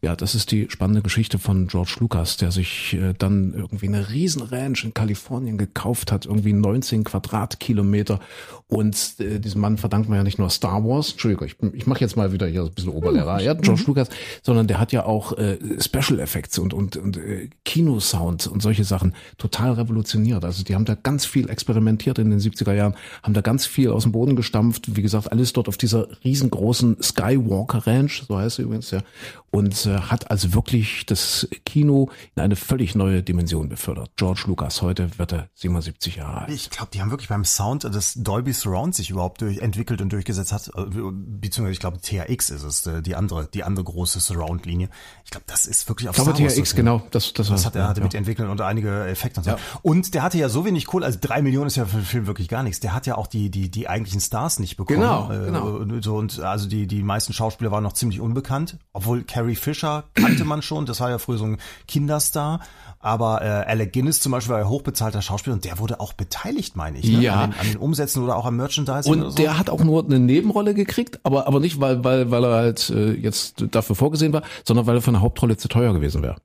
[0.00, 4.10] ja, das ist die spannende Geschichte von George Lucas, der sich äh, dann irgendwie eine
[4.10, 8.20] riesen Ranch in Kalifornien gekauft hat, irgendwie 19 Quadratkilometer.
[8.66, 12.00] Und äh, diesem Mann verdankt man ja nicht nur Star Wars, Entschuldigung, ich, ich mache
[12.00, 13.86] jetzt mal wieder hier ein bisschen Oberlehrer, ja, George mhm.
[13.86, 14.08] Lucas,
[14.42, 18.84] sondern der hat ja auch äh, Special Effects und und und äh, Kinosound und solche
[18.84, 20.44] Sachen total revolutioniert.
[20.44, 23.90] Also die haben da ganz viel experimentiert in den 70er Jahren, haben da ganz viel
[23.90, 24.96] aus dem Boden gestampft.
[24.96, 29.00] Wie gesagt, alles dort auf dieser riesengroßen Skywalker Ranch, so heißt sie übrigens ja,
[29.50, 34.10] und äh, hat also wirklich das Kino in eine völlig neue Dimension befördert.
[34.16, 36.50] George Lucas, heute wird er 77 Jahre alt.
[36.50, 40.12] Ich glaube, die haben wirklich beim Sound des Dolby Surround sich überhaupt durch, entwickelt und
[40.12, 44.20] durchgesetzt hat, äh, beziehungsweise ich glaube THX ist es, äh, die andere, die andere große
[44.20, 44.90] Surround-Linie.
[45.24, 47.64] Ich glaube, das ist wirklich auf ich glaube, Star Wars THX, genau, das, das, das
[47.64, 48.04] hat er hatte ja.
[48.04, 49.50] mitentwickelt und einige Effekte und so.
[49.52, 49.58] Ja.
[49.82, 52.26] Und der hatte ja so wenig Kohle, also drei Millionen ist ja für den Film
[52.26, 52.80] wirklich gar nichts.
[52.80, 55.00] Der hat ja auch die, die, die eigentlichen Stars nicht bekommen.
[55.00, 56.00] Genau, äh, genau.
[56.02, 60.44] So, und also die, die meisten Schauspieler waren noch ziemlich unbekannt, obwohl Carrie Fisher kannte
[60.44, 62.60] man schon, das war ja früher so ein Kinderstar.
[62.98, 66.74] Aber äh, Alec Guinness zum Beispiel war ja hochbezahlter Schauspieler und der wurde auch beteiligt,
[66.74, 67.20] meine ich, ne?
[67.20, 67.42] ja.
[67.42, 69.12] an, den, an den Umsätzen oder auch am Merchandising.
[69.12, 69.36] Und so.
[69.36, 72.90] der hat auch nur eine Nebenrolle gekriegt, aber aber nicht weil weil weil er halt
[72.90, 76.38] äh, jetzt dafür vorgesehen war, sondern weil er für eine Hauptrolle zu teuer gewesen wäre.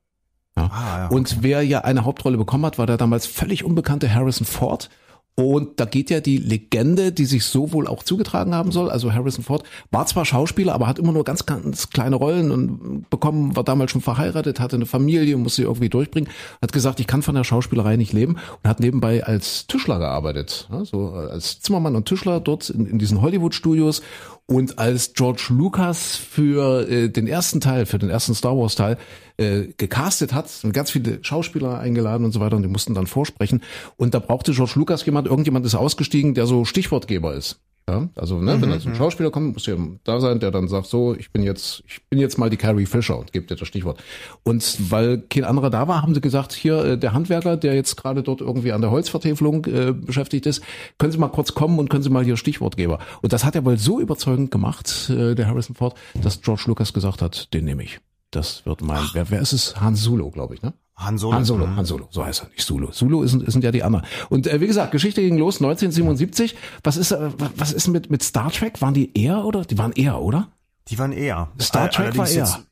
[0.56, 0.70] Ja.
[0.72, 1.14] Ah, ja, okay.
[1.16, 4.90] Und wer ja eine Hauptrolle bekommen hat, war der damals völlig unbekannte Harrison Ford.
[5.36, 8.88] Und da geht ja die Legende, die sich so wohl auch zugetragen haben soll.
[8.88, 13.10] Also Harrison Ford war zwar Schauspieler, aber hat immer nur ganz, ganz kleine Rollen und
[13.10, 16.30] bekommen, war damals schon verheiratet, hatte eine Familie, musste sie irgendwie durchbringen.
[16.62, 20.68] Hat gesagt, ich kann von der Schauspielerei nicht leben und hat nebenbei als Tischler gearbeitet.
[20.84, 24.02] So als Zimmermann und Tischler dort in, in diesen Hollywood-Studios
[24.46, 28.98] und als George Lucas für äh, den ersten Teil, für den ersten Star Wars Teil
[29.38, 33.06] äh, gecastet hat, sind ganz viele Schauspieler eingeladen und so weiter und die mussten dann
[33.06, 33.62] vorsprechen.
[33.96, 37.60] Und da brauchte George Lucas jemand, irgendjemand ist ausgestiegen, der so Stichwortgeber ist.
[37.88, 40.50] Ja, also ne, mhm, wenn da so ein Schauspieler kommt, muss ja da sein, der
[40.50, 43.50] dann sagt, so, ich bin jetzt, ich bin jetzt mal die Carrie Fisher und gibt
[43.50, 44.02] dir das Stichwort.
[44.42, 47.96] Und weil kein anderer da war, haben sie gesagt, hier äh, der Handwerker, der jetzt
[47.96, 50.62] gerade dort irgendwie an der Holzvertäfelung äh, beschäftigt ist,
[50.98, 53.00] können Sie mal kurz kommen und können Sie mal hier Stichwortgeber.
[53.20, 56.94] Und das hat er wohl so überzeugend gemacht, äh, der Harrison Ford, dass George Lucas
[56.94, 58.00] gesagt hat, den nehme ich.
[58.30, 59.78] Das wird mein, wer, wer ist es?
[59.78, 60.72] Han Solo, glaube ich, ne?
[60.96, 61.34] Han Solo.
[61.34, 62.92] Han Solo, Han Solo, so heißt er, nicht Solo.
[62.92, 64.06] Solo sind, sind ja die anderen.
[64.28, 66.56] Und äh, wie gesagt, Geschichte ging los 1977.
[66.84, 68.80] Was ist, äh, was ist mit mit Star Trek?
[68.80, 69.64] Waren die eher oder?
[69.64, 70.48] Die waren eher, oder?
[70.88, 71.48] Die waren eher.
[71.60, 72.64] Star Trek war eher.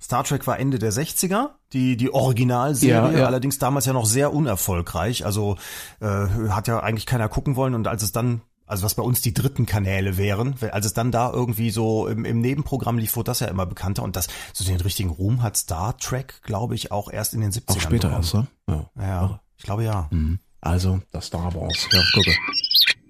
[0.00, 3.26] Star Trek war Ende der 60er, die die Originalserie, ja, ja.
[3.26, 5.26] allerdings damals ja noch sehr unerfolgreich.
[5.26, 5.56] Also
[6.00, 6.06] äh,
[6.50, 9.34] hat ja eigentlich keiner gucken wollen und als es dann also was bei uns die
[9.34, 13.40] dritten Kanäle wären, als es dann da irgendwie so im, im Nebenprogramm lief, wurde das
[13.40, 17.10] ja immer bekannter und das so den richtigen Ruhm hat Star Trek, glaube ich, auch
[17.10, 17.76] erst in den 70ern.
[17.76, 18.46] Auch später erst, ne?
[18.68, 18.90] Ja.
[18.98, 20.08] ja, ich glaube ja.
[20.10, 20.38] Mhm.
[20.60, 21.88] Also, das Star Wars.
[21.92, 22.36] Ja, gucke.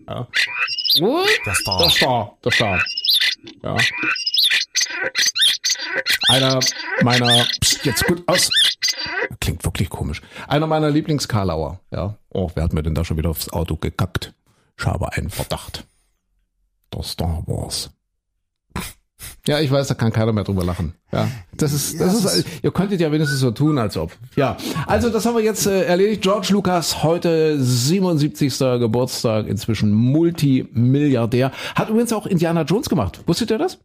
[0.09, 0.29] Ja.
[1.47, 1.79] Der Star.
[1.79, 2.39] Der Star.
[2.45, 2.83] Der Star.
[3.63, 3.77] Ja.
[6.29, 6.61] Einer
[7.03, 8.51] meiner, pst, jetzt gut aus.
[9.41, 10.21] Klingt wirklich komisch.
[10.47, 11.81] Einer meiner Lieblings-Karlauer.
[11.91, 12.17] Ja.
[12.31, 14.35] Oh, wer hat mir denn da schon wieder aufs Auto gekackt?
[14.79, 15.87] Ich habe einen Verdacht.
[16.95, 17.91] Der Star Wars.
[19.47, 20.95] Ja, ich weiß, da kann keiner mehr drüber lachen.
[21.11, 24.13] Ja, das ist, das ist, ihr könntet ja wenigstens so tun, als ob.
[24.37, 26.23] Ja, also das haben wir jetzt äh, erledigt.
[26.23, 28.59] George Lucas, heute 77.
[28.59, 31.51] Geburtstag, inzwischen Multimilliardär.
[31.75, 33.21] Hat übrigens auch Indiana Jones gemacht.
[33.27, 33.79] Wusstet ihr das?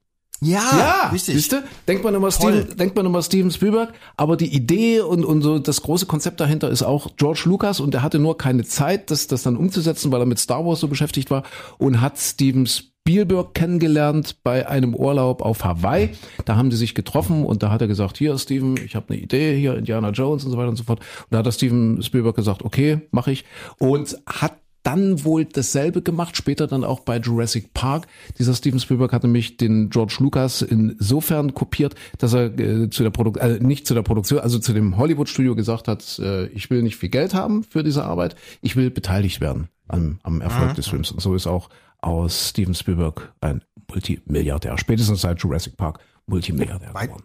[0.44, 1.36] Ja, richtig.
[1.36, 1.64] Siehste?
[1.88, 2.32] Denkt man immer.
[2.32, 6.40] Steven, denkt man immer Steven Spielberg, aber die Idee und, und so das große Konzept
[6.40, 10.12] dahinter ist auch George Lucas und der hatte nur keine Zeit, das, das dann umzusetzen,
[10.12, 11.44] weil er mit Star Wars so beschäftigt war
[11.78, 16.12] und hat Steven Spielberg kennengelernt bei einem Urlaub auf Hawaii.
[16.46, 19.22] Da haben die sich getroffen und da hat er gesagt, hier Steven, ich habe eine
[19.22, 21.00] Idee, hier Indiana Jones und so weiter und so fort.
[21.00, 23.44] Und da hat der Steven Spielberg gesagt, okay, mache ich
[23.78, 28.08] und hat dann wohl dasselbe gemacht, später dann auch bei Jurassic Park.
[28.38, 33.10] Dieser Steven Spielberg hat nämlich den George Lucas insofern kopiert, dass er äh, zu der
[33.10, 36.84] Produktion, äh, nicht zu der Produktion, also zu dem Hollywood-Studio gesagt hat, äh, ich will
[36.84, 40.88] nicht viel Geld haben für diese Arbeit, ich will beteiligt werden am, am Erfolg des
[40.88, 41.12] Films.
[41.12, 41.70] Und so ist auch
[42.02, 47.24] aus Steven Spielberg ein Multimilliardär, spätestens seit Jurassic Park Multimilliardär geworden.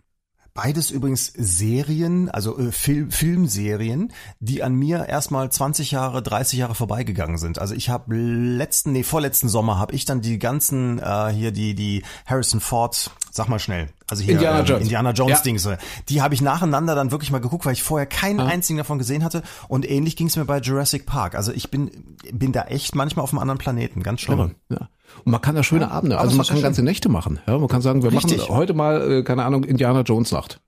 [0.60, 6.74] Beides übrigens Serien, also äh, Film, Filmserien, die an mir erstmal 20 Jahre, 30 Jahre
[6.74, 7.60] vorbeigegangen sind.
[7.60, 11.76] Also ich habe letzten, nee, vorletzten Sommer habe ich dann die ganzen äh, hier die
[11.76, 14.82] die Harrison Ford, sag mal schnell, also hier Indiana ähm, Jones.
[14.82, 15.42] Indiana Jones Ja.
[15.44, 15.76] Dings, äh,
[16.08, 19.22] die habe ich nacheinander dann wirklich mal geguckt, weil ich vorher keinen einzigen davon gesehen
[19.22, 19.44] hatte.
[19.68, 21.36] Und ähnlich ging es mir bei Jurassic Park.
[21.36, 24.56] Also ich bin bin da echt manchmal auf einem anderen Planeten, ganz schlimm.
[24.70, 24.88] Ja.
[25.24, 27.40] Und man kann da schöne Abende, aber also man kann ganze Nächte machen.
[27.46, 28.38] Ja, man kann sagen, wir Richtig.
[28.38, 30.60] machen heute mal, äh, keine Ahnung, Indiana Jones Nacht.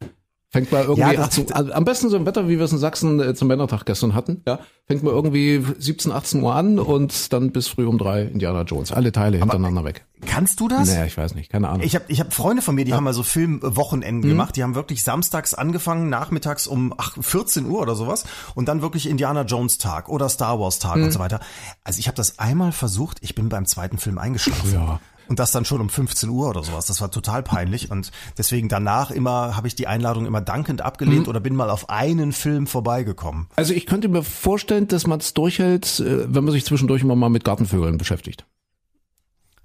[0.52, 2.72] Fängt mal irgendwie Ja, das- 18, also am besten so im Wetter, wie wir es
[2.72, 4.42] in Sachsen äh, zum Männertag gestern hatten.
[4.48, 8.62] Ja, fängt mal irgendwie 17, 18 Uhr an und dann bis früh um drei Indiana
[8.62, 8.90] Jones.
[8.90, 10.04] Alle Teile hintereinander weg.
[10.26, 10.88] Kannst du das?
[10.88, 11.82] Naja, ich weiß nicht, keine Ahnung.
[11.86, 14.34] Ich habe ich hab Freunde von mir, die haben mal so Filmwochenenden Mhm.
[14.34, 14.56] gemacht.
[14.56, 18.24] Die haben wirklich samstags angefangen, nachmittags um ach, 14 Uhr oder sowas
[18.56, 21.04] und dann wirklich Indiana Jones Tag oder Star Wars Tag Mhm.
[21.04, 21.38] und so weiter.
[21.84, 24.72] Also ich habe das einmal versucht, ich bin beim zweiten Film eingeschlafen.
[24.74, 25.00] Ja.
[25.30, 26.86] Und das dann schon um 15 Uhr oder sowas.
[26.86, 31.22] Das war total peinlich und deswegen danach immer habe ich die Einladung immer dankend abgelehnt
[31.22, 31.28] Mhm.
[31.28, 33.46] oder bin mal auf einen Film vorbeigekommen.
[33.54, 37.14] also ich könnte mir vorstellen, dass man es durchhält, äh, wenn man sich zwischendurch immer
[37.14, 38.44] mal mit Gartenvögeln beschäftigt.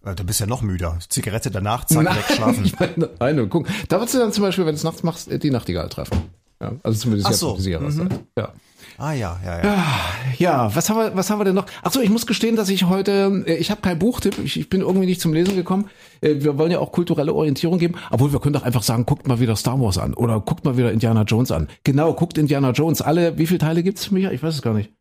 [0.06, 1.00] Äh, Du bist ja noch müder.
[1.10, 2.66] Zigarette danach, zack, wegschlafen.
[2.66, 3.68] ich meine, nein, guck.
[3.90, 6.22] Da würdest du dann zum Beispiel, wenn du es nachts machst, äh, die Nachtigall treffen.
[6.62, 8.20] Ja, also zumindest Ach jetzt so, auf diese Jahreszeit.
[8.38, 8.54] Ja.
[8.98, 9.86] Ah ja, ja, ja.
[10.38, 11.66] Ja, was haben wir, was haben wir denn noch?
[11.84, 14.70] Ach so, ich muss gestehen, dass ich heute, äh, ich habe keinen Buchtipp, ich, ich
[14.70, 15.90] bin irgendwie nicht zum Lesen gekommen.
[16.22, 19.28] Äh, Wir wollen ja auch kulturelle Orientierung geben, obwohl wir können doch einfach sagen, guckt
[19.28, 21.68] mal wieder Star Wars an oder guckt mal wieder Indiana Jones an.
[21.84, 23.02] Genau, guckt Indiana Jones.
[23.02, 24.32] Alle, wie viele Teile gibt's, Micha?
[24.32, 24.92] Ich weiß es gar nicht.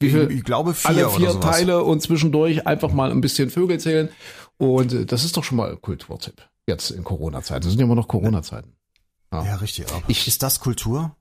[0.00, 0.30] Wie viel?
[0.30, 1.38] Ich glaube vier Alle vier.
[1.40, 4.08] Teile und zwischendurch einfach mal ein bisschen Vögel zählen.
[4.58, 6.42] Und äh, das ist doch schon mal ein Kulturtipp.
[6.68, 7.62] Jetzt in Corona-Zeiten.
[7.62, 8.72] Das sind ja immer noch Corona-Zeiten.
[9.32, 9.86] Ja, richtig.
[9.90, 11.16] Aber Ich- ist das Kultur?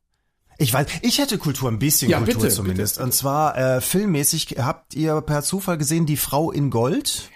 [0.62, 2.95] Ich weiß, ich hätte Kultur, ein bisschen Ja, Kultur bitte, zumindest.
[2.95, 3.04] bitte.
[3.06, 7.30] Und zwar äh, filmmäßig habt ihr per Zufall gesehen Die Frau in Gold?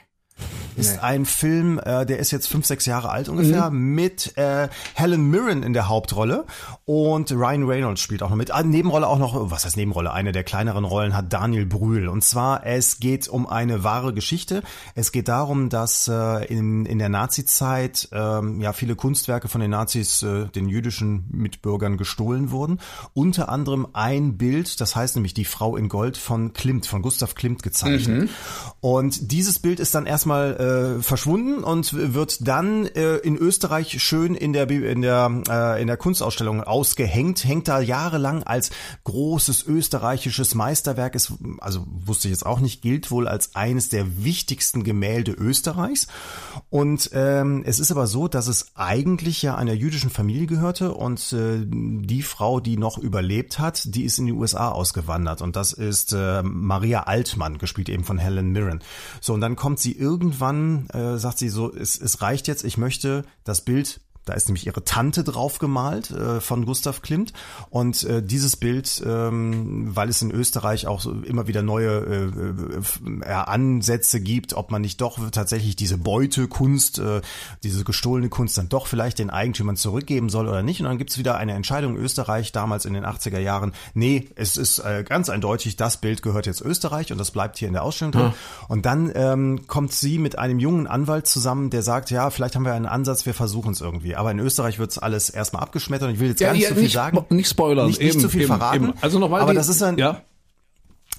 [0.78, 3.95] Ist ein Film, äh, der ist jetzt fünf, sechs Jahre alt ungefähr, Mhm.
[3.95, 6.45] mit äh, Helen Mirren in der Hauptrolle
[6.84, 8.52] und Ryan Reynolds spielt auch noch mit.
[8.52, 10.12] Ah, Nebenrolle auch noch, was heißt Nebenrolle?
[10.12, 12.10] Eine der kleineren Rollen hat Daniel Brühl.
[12.10, 14.63] Und zwar, es geht um eine wahre Geschichte.
[14.95, 19.71] Es geht darum, dass äh, in, in der Nazi-Zeit ähm, ja viele Kunstwerke von den
[19.71, 22.82] Nazis äh, den jüdischen Mitbürgern gestohlen wurden.
[23.13, 27.34] Unter anderem ein Bild, das heißt nämlich Die Frau in Gold von Klimt, von Gustav
[27.36, 28.30] Klimt gezeichnet.
[28.82, 34.34] Und dieses Bild ist dann erstmal äh, verschwunden und wird dann äh, in Österreich schön
[34.34, 38.72] in der in der äh, in der Kunstausstellung ausgehängt, hängt da jahrelang als
[39.04, 44.24] großes österreichisches Meisterwerk ist, also wusste ich jetzt auch nicht, gilt wohl als eines der
[44.24, 46.08] wichtigsten Gemälde Österreichs.
[46.72, 51.34] Und ähm, es ist aber so, dass es eigentlich ja einer jüdischen Familie gehörte und
[51.34, 55.72] äh, die Frau, die noch überlebt hat, die ist in die USA ausgewandert und das
[55.72, 58.80] ist äh, Maria Altmann, gespielt eben von Helen Mirren.
[59.22, 62.78] So, und dann kommt sie irgendwann, äh, sagt sie so, es, es reicht jetzt, ich
[62.78, 67.32] möchte das Bild da ist nämlich ihre Tante drauf gemalt äh, von Gustav Klimt.
[67.70, 73.32] Und äh, dieses Bild, ähm, weil es in Österreich auch immer wieder neue äh, äh,
[73.32, 77.22] Ansätze gibt, ob man nicht doch tatsächlich diese Beutekunst, äh,
[77.64, 80.82] diese gestohlene Kunst dann doch vielleicht den Eigentümern zurückgeben soll oder nicht.
[80.82, 83.74] Und dann gibt es wieder eine Entscheidung in Österreich damals in den 80er Jahren.
[83.94, 87.68] Nee, es ist äh, ganz eindeutig, das Bild gehört jetzt Österreich und das bleibt hier
[87.68, 88.34] in der Ausstellung drin.
[88.68, 92.66] Und dann ähm, kommt sie mit einem jungen Anwalt zusammen, der sagt, ja, vielleicht haben
[92.66, 94.14] wir einen Ansatz, wir versuchen es irgendwie.
[94.15, 96.73] Aber in Österreich wird es alles erstmal abgeschmettert und ich will jetzt gar nicht so
[96.73, 97.25] viel nicht, sagen.
[97.30, 97.88] Nicht spoilern.
[97.88, 98.75] Nicht- nicht eben, zu viel eben, verraten.
[98.89, 98.93] Eben.
[99.01, 99.41] Also nochmal.
[99.41, 100.21] Aber die, das ist ein- ja.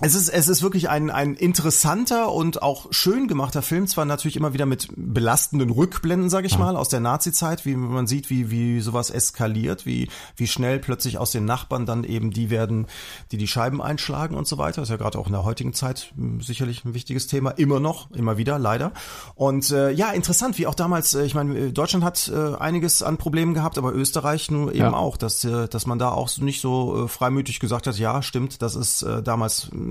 [0.00, 4.36] Es ist, es ist wirklich ein, ein interessanter und auch schön gemachter Film, zwar natürlich
[4.36, 8.50] immer wieder mit belastenden Rückblenden, sage ich mal, aus der Nazi-Zeit, wie man sieht, wie,
[8.50, 12.88] wie sowas eskaliert, wie, wie schnell plötzlich aus den Nachbarn dann eben die werden,
[13.32, 14.82] die die Scheiben einschlagen und so weiter.
[14.82, 17.80] Das ist ja gerade auch in der heutigen Zeit mh, sicherlich ein wichtiges Thema, immer
[17.80, 18.92] noch, immer wieder, leider.
[19.34, 23.16] Und äh, ja, interessant, wie auch damals, äh, ich meine, Deutschland hat äh, einiges an
[23.16, 24.92] Problemen gehabt, aber Österreich nur eben Ja.
[24.92, 28.60] auch, dass, äh, dass man da auch nicht so äh, freimütig gesagt hat, ja, stimmt,
[28.60, 29.85] das ist äh, damals mh,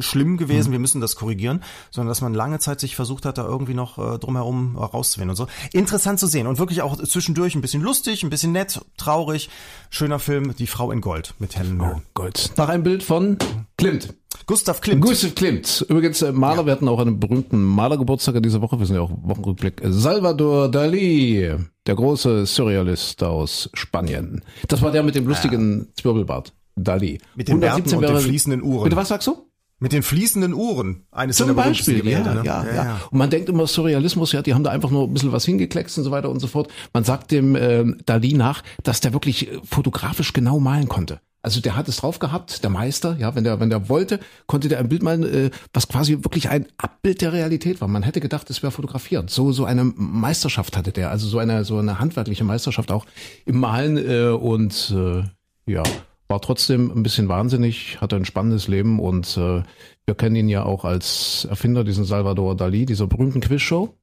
[0.00, 3.46] schlimm gewesen, wir müssen das korrigieren, sondern dass man lange Zeit sich versucht hat, da
[3.46, 5.46] irgendwie noch äh, drumherum rauszufinden und so.
[5.72, 9.48] Interessant zu sehen und wirklich auch zwischendurch ein bisschen lustig, ein bisschen nett, traurig.
[9.90, 11.96] Schöner Film, Die Frau in Gold mit Helen Mirren.
[11.98, 12.50] Oh Gott.
[12.56, 13.38] Nach einem Bild von
[13.76, 14.14] Klimt.
[14.46, 15.00] Gustav Klimt.
[15.02, 15.86] Gustav Klimt.
[15.88, 16.66] Übrigens, äh, Maler, Ja.
[16.66, 18.78] wir hatten auch einen berühmten Malergeburtstag in dieser Woche.
[18.78, 19.80] Wir sind ja auch Wochenrückblick.
[19.84, 21.54] Salvador Dali,
[21.86, 24.42] der große Surrealist aus Spanien.
[24.68, 26.52] Das war der mit dem lustigen Zwirbelbart.
[26.76, 27.20] Dali.
[27.34, 28.84] Mit den Bärten und den fließenden Uhren.
[28.84, 29.48] Bitte, was sagst du?
[29.80, 31.04] Mit den fließenden Uhren.
[31.10, 32.42] Eines Zum Beispiel, ja, Gemälde, ne?
[32.44, 35.32] ja, ja, Und man denkt immer Surrealismus, ja, die haben da einfach nur ein bisschen
[35.32, 36.70] was hingekleckst und so weiter und so fort.
[36.92, 41.20] Man sagt dem ähm, Dali nach, dass der wirklich äh, fotografisch genau malen konnte.
[41.42, 44.68] Also der hat es drauf gehabt, der Meister, ja, wenn der, wenn der wollte, konnte
[44.68, 47.88] der ein Bild malen, äh, was quasi wirklich ein Abbild der Realität war.
[47.88, 49.28] Man hätte gedacht, es wäre fotografiert.
[49.28, 53.04] So, so eine Meisterschaft hatte der, also so eine, so eine handwerkliche Meisterschaft auch
[53.44, 55.24] im Malen äh, und äh,
[55.70, 55.82] ja,
[56.28, 59.62] war trotzdem ein bisschen wahnsinnig, hatte ein spannendes Leben und äh,
[60.06, 63.94] wir kennen ihn ja auch als Erfinder diesen Salvador Dali, dieser berühmten Quizshow.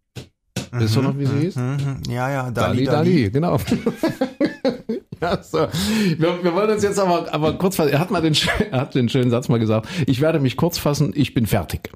[0.73, 1.55] Wisst ihr noch, wie sie hieß?
[1.55, 2.01] Mhm.
[2.09, 3.57] Ja, ja, Dali, Dali, Dali, genau.
[5.21, 5.67] ja, so.
[6.17, 7.91] wir, wir wollen uns jetzt aber, aber kurz fassen.
[7.91, 8.35] Er hat mal den,
[8.71, 9.87] er hat den schönen Satz mal gesagt.
[10.07, 11.91] Ich werde mich kurz fassen, ich bin fertig.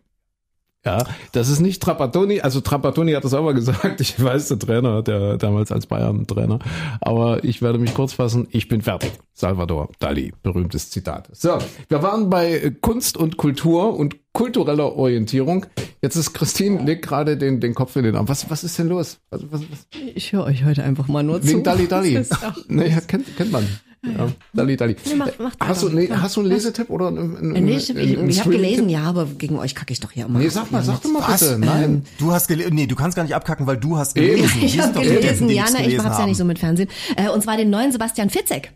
[0.86, 4.60] Ja, das ist nicht Trapattoni, also Trapattoni hat das auch mal gesagt, ich weiß, der
[4.60, 6.60] Trainer, der damals als Bayern-Trainer,
[7.02, 9.12] aber ich werde mich kurz fassen, ich bin fertig.
[9.34, 11.30] Salvador Dali, berühmtes Zitat.
[11.34, 11.58] So,
[11.90, 15.66] wir waren bei Kunst und Kultur und kultureller Orientierung.
[16.04, 18.28] Jetzt ist Christine, legt gerade den, den Kopf in den Arm.
[18.30, 19.18] Was, was ist denn los?
[19.32, 19.88] Was, was, was?
[20.14, 21.64] Ich höre euch heute einfach mal nur Wegen zu.
[21.64, 22.14] Dali Dali.
[22.20, 23.68] Das ist auch- Naja, kennt, kennt man.
[24.06, 24.96] Ja, Dali Dali.
[25.08, 27.78] Nee, mach- mach hast, du, nee, hast du einen Lesetipp oder einen, einen, Äh, Nee,
[27.78, 28.52] ich, ich, einen ich habe Streaming-Tipp?
[28.52, 30.38] gelesen, ja, aber gegen euch kacke ich doch hier immer.
[30.38, 31.40] Nee, sag mal, sag doch mal Was?
[31.40, 31.58] bitte.
[31.58, 32.04] Nein.
[32.20, 34.48] Du hast gelesen, nee, du kannst gar nicht abkacken, weil du hast gelesen.
[34.62, 36.88] Ich Wir habe gelesen, nichts ja, na, ich hab's ja nicht so mit Fernsehen.
[37.16, 38.74] Äh, und zwar den neuen Sebastian Fitzek.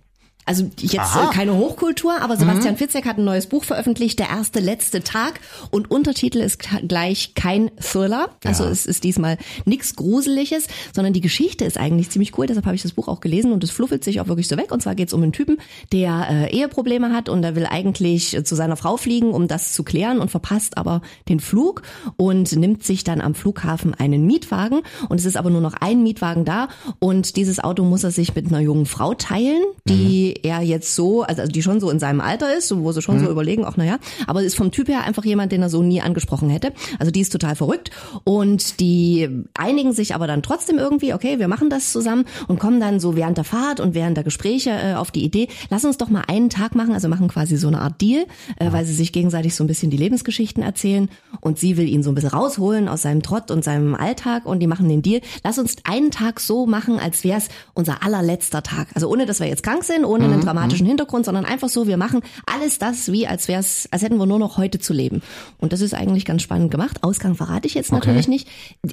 [0.50, 1.26] Also jetzt Aha.
[1.26, 1.30] Mhm.
[1.30, 5.40] äh, keine Hochkultur, aber Sebastian Fitzek hat ein neues Buch veröffentlicht, Der erste letzte Tag.
[5.70, 6.58] Und Untertitel ist
[6.88, 8.30] gleich kein Thriller.
[8.44, 12.48] Also es ist diesmal nichts Gruseliges, sondern die Geschichte ist eigentlich ziemlich cool.
[12.48, 14.72] Deshalb habe ich das Buch auch gelesen und es fluffelt sich auch wirklich so weg.
[14.72, 15.58] Und zwar geht es um einen Typen,
[15.92, 19.74] der äh, Eheprobleme hat und der will eigentlich äh, zu seiner Frau fliegen, um das
[19.74, 21.84] zu klären und verpasst aber den Flug
[22.18, 24.82] und nimmt sich dann am Flughafen einen Mietwagen.
[25.10, 26.70] Und es ist aber nur noch ein Mietwagen da.
[26.98, 31.23] Und dieses Auto muss er sich mit einer jungen Frau teilen, die er jetzt so,
[31.23, 33.97] also die schon so in seinem Alter ist, wo sie schon so überlegen, ach naja,
[34.28, 36.73] aber ist vom Typ her einfach jemand, den er so nie angesprochen hätte.
[36.97, 37.91] Also die ist total verrückt.
[38.23, 42.80] Und die einigen sich aber dann trotzdem irgendwie, okay, wir machen das zusammen und kommen
[42.80, 45.97] dann so während der Fahrt und während der Gespräche äh, auf die Idee, lass uns
[45.97, 48.25] doch mal einen Tag machen, also machen quasi so eine Art Deal,
[48.58, 51.10] äh, weil sie sich gegenseitig so ein bisschen die Lebensgeschichten erzählen.
[51.41, 54.60] Und sie will ihn so ein bisschen rausholen aus seinem Trott und seinem Alltag und
[54.60, 58.63] die machen den Deal, lass uns einen Tag so machen, als wäre es unser allerletzter
[58.63, 58.88] Tag.
[58.95, 61.98] Also ohne, dass wir jetzt krank sind, ohne einen dramatischen Hintergrund, sondern einfach so, wir
[61.98, 65.22] machen alles das, wie als wäre es, als hätten wir nur noch heute zu leben.
[65.58, 67.04] Und das ist eigentlich ganz spannend gemacht.
[67.04, 68.48] Ausgang verrate ich jetzt natürlich nicht.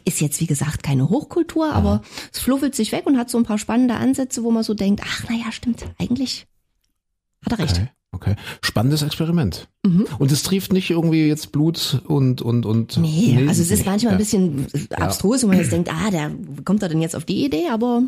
[0.04, 3.44] Ist jetzt, wie gesagt, keine Hochkultur, aber es fluffelt sich weg und hat so ein
[3.44, 6.46] paar spannende Ansätze, wo man so denkt, ach naja, stimmt, eigentlich
[7.44, 7.76] hat er recht.
[7.76, 8.34] Okay, okay.
[8.62, 9.68] Spannendes Experiment.
[10.18, 12.96] Und es trieft nicht irgendwie jetzt Blut und und und.
[12.96, 13.86] Nee, also es ist nicht.
[13.86, 14.18] manchmal ein Ja.
[14.18, 16.32] bisschen abstrus, wo man jetzt denkt, ah, der
[16.64, 18.02] kommt er denn jetzt auf die Idee, aber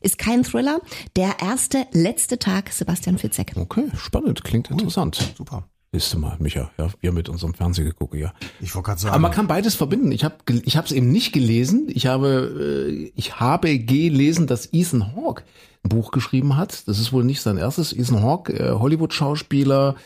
[0.00, 0.80] ist kein Thriller.
[1.14, 3.52] Der erste, letzte Tag Sebastian Fitzek.
[3.54, 5.34] Okay, spannend, klingt interessant.
[5.38, 5.68] Super.
[5.92, 8.32] Siehst du mal, Micha, ja, wir mit unserem Fernsehgegucke, ja.
[8.60, 9.22] Ich wollte gerade Aber sagen.
[9.22, 10.12] man kann beides verbinden.
[10.12, 11.86] Ich habe ich habe es eben nicht gelesen.
[11.92, 15.42] Ich habe äh, ich habe gelesen, dass Ethan Hawke
[15.84, 16.86] ein Buch geschrieben hat.
[16.88, 17.92] Das ist wohl nicht sein erstes.
[17.92, 19.96] Ethan Hawke, äh, Hollywood-Schauspieler,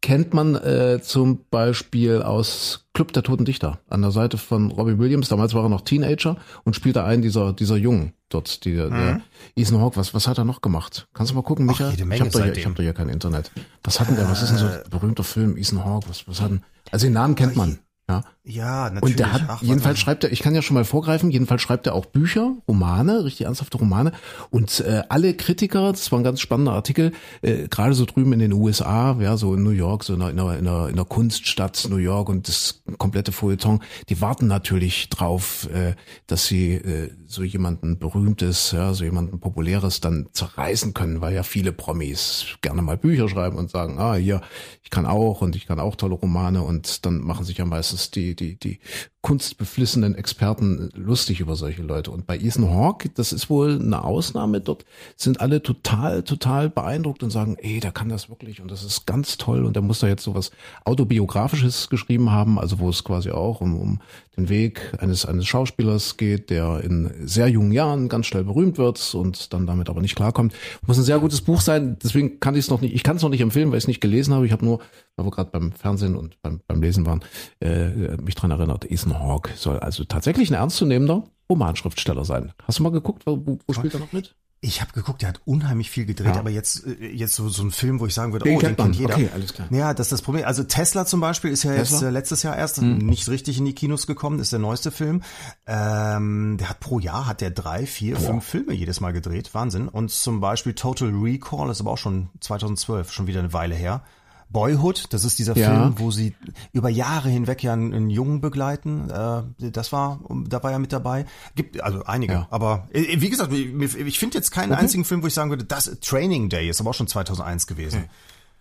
[0.00, 4.98] kennt man äh, zum Beispiel aus Club der Toten Dichter an der Seite von Robbie
[4.98, 5.28] Williams.
[5.28, 8.64] Damals war er noch Teenager und spielte einen dieser dieser Jungen dort.
[8.64, 9.20] Die, der
[9.56, 11.08] Ethan Hawke, was was hat er noch gemacht?
[11.14, 11.90] Kannst du mal gucken, Micha?
[11.90, 12.64] ich habe seitdem.
[12.64, 13.50] hab doch hier kein Internet.
[13.82, 14.28] Was hat denn der?
[14.30, 15.56] Was ist denn so ein berühmter Film?
[15.56, 16.62] Ethan Hawke, was was hat denn?
[16.90, 17.78] Also den Namen kennt man.
[18.08, 18.22] Ja.
[18.48, 19.02] Ja, natürlich.
[19.02, 21.86] Und der hat, Ach, jedenfalls schreibt er, ich kann ja schon mal vorgreifen, jedenfalls schreibt
[21.86, 24.12] er auch Bücher, Romane, richtig ernsthafte Romane.
[24.48, 28.38] Und äh, alle Kritiker, das war ein ganz spannender Artikel, äh, gerade so drüben in
[28.38, 30.94] den USA, ja, so in New York, so in einer, in einer, in einer, in
[30.94, 35.94] einer Kunststadt New York und das komplette Feuilleton, die warten natürlich drauf, äh,
[36.26, 41.42] dass sie äh, so jemanden Berühmtes, ja, so jemanden Populäres dann zerreißen können, weil ja
[41.42, 44.40] viele Promis gerne mal Bücher schreiben und sagen, ah, hier,
[44.82, 48.10] ich kann auch und ich kann auch tolle Romane und dann machen sich ja meistens
[48.10, 48.80] die, die, die
[49.28, 52.10] kunstbeflissenen Experten lustig über solche Leute.
[52.10, 54.62] Und bei Ethan Hawke, das ist wohl eine Ausnahme.
[54.62, 54.86] Dort
[55.16, 59.06] sind alle total, total beeindruckt und sagen, ey, der kann das wirklich und das ist
[59.06, 59.66] ganz toll.
[59.66, 60.50] Und der muss da jetzt sowas
[60.86, 64.00] autobiografisches geschrieben haben, also wo es quasi auch um, um
[64.38, 69.14] den Weg eines, eines Schauspielers geht, der in sehr jungen Jahren ganz schnell berühmt wird
[69.14, 70.54] und dann damit aber nicht klarkommt.
[70.86, 71.98] Muss ein sehr gutes Buch sein.
[72.02, 73.88] Deswegen kann ich es noch nicht, ich kann es noch nicht empfehlen, weil ich es
[73.88, 74.46] nicht gelesen habe.
[74.46, 74.78] Ich habe nur,
[75.16, 77.20] weil wir gerade beim Fernsehen und beim, beim Lesen waren,
[77.60, 78.90] äh, mich dran erinnert.
[78.90, 82.52] Ethan Hawke soll also tatsächlich ein ernstzunehmender Romanschriftsteller sein.
[82.66, 84.34] Hast du mal geguckt, wo, wo spielt er noch mit?
[84.60, 86.40] Ich habe geguckt, der hat unheimlich viel gedreht, Ja.
[86.40, 88.66] aber jetzt äh, jetzt so, so ein Film, wo ich sagen würde, Den oh, den
[88.66, 88.86] kennt man.
[88.88, 89.14] kennt jeder.
[89.14, 89.68] Okay, alles klar.
[89.70, 90.44] Ja, das ist das Problem.
[90.46, 92.00] Also Tesla zum Beispiel ist ja jetzt Tesla?
[92.00, 92.06] Mhm.
[92.08, 95.22] äh, letztes Jahr erst nicht richtig in die Kinos gekommen, ist der neueste Film.
[95.68, 99.86] Ähm, der hat pro Jahr hat der drei, vier, fünf Filme jedes Mal gedreht, Wahnsinn.
[99.88, 104.02] Und zum Beispiel Total Recall ist aber auch schon 2012, schon wieder eine Weile her.
[104.50, 105.68] Boyhood, das ist dieser Ja.
[105.70, 106.34] Film, wo sie
[106.72, 109.10] über Jahre hinweg ja einen, einen Jungen begleiten.
[109.10, 111.26] Äh, das war, da war er mit dabei.
[111.54, 112.48] Gibt also einige, Ja.
[112.50, 115.64] aber äh, wie gesagt, ich, ich finde jetzt keinen einzigen Film, wo ich sagen würde,
[115.64, 118.04] das Training Day ist aber auch schon 2001 gewesen.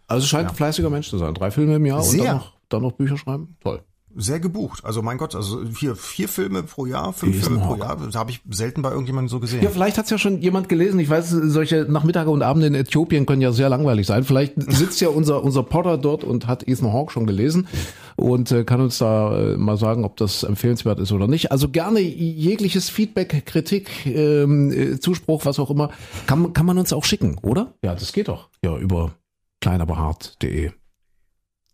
[0.07, 1.33] Also scheint ein fleißiger Mensch zu sein.
[1.33, 2.23] Drei Filme im Jahr und Sehr.
[2.23, 3.55] dann noch, dann noch Bücher schreiben.
[3.61, 3.81] Toll.
[4.19, 4.83] Sehr gebucht.
[4.83, 7.75] Also mein Gott, also hier vier Filme pro Jahr, fünf Ethan Filme pro.
[7.75, 9.61] Jahr, das habe ich selten bei irgendjemandem so gesehen.
[9.61, 10.99] Ja, vielleicht hat's ja schon jemand gelesen.
[10.99, 14.23] Ich weiß, solche Nachmittage und Abende in Äthiopien können ja sehr langweilig sein.
[14.23, 17.67] Vielleicht sitzt ja unser, unser Potter dort und hat Ethan Hawke schon gelesen
[18.15, 21.51] und äh, kann uns da äh, mal sagen, ob das empfehlenswert ist oder nicht.
[21.51, 25.91] Also gerne jegliches Feedback, Kritik, ähm, äh, Zuspruch, was auch immer,
[26.25, 27.75] kann, kann man uns auch schicken, oder?
[27.83, 28.49] Ja, das geht doch.
[28.65, 29.13] Ja, über
[29.61, 30.71] kleinaberhart.de.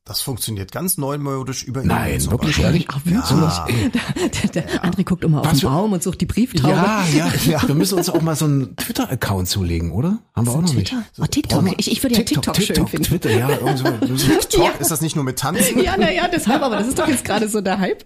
[0.06, 2.66] Das funktioniert ganz neumodisch über Nein, zum wirklich Beispiel.
[2.66, 2.88] ehrlich?
[2.89, 3.84] Ach, wirklich?
[3.84, 3.91] Ey.
[4.54, 6.74] Der, der André guckt immer auf Was den Baum und sucht die Brieftaube.
[6.74, 7.66] Ja, ja, ja.
[7.68, 10.20] Wir müssen uns auch mal so einen Twitter-Account zulegen, oder?
[10.36, 10.89] Haben wir auch noch nicht.
[10.89, 11.04] Twitter?
[11.22, 11.74] Oh, TikTok.
[11.78, 13.04] Ich, ich würde ja TikTok, schön finden.
[13.04, 13.84] Twitter, ja, so.
[14.18, 15.82] TikTok, ist das nicht nur mit Tanzen?
[15.82, 18.04] Ja, na ja, deshalb, aber das ist doch jetzt gerade so der Hype.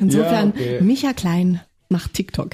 [0.00, 0.80] Insofern, Ja, okay.
[0.80, 1.60] Micha Klein
[1.90, 2.50] macht TikTok.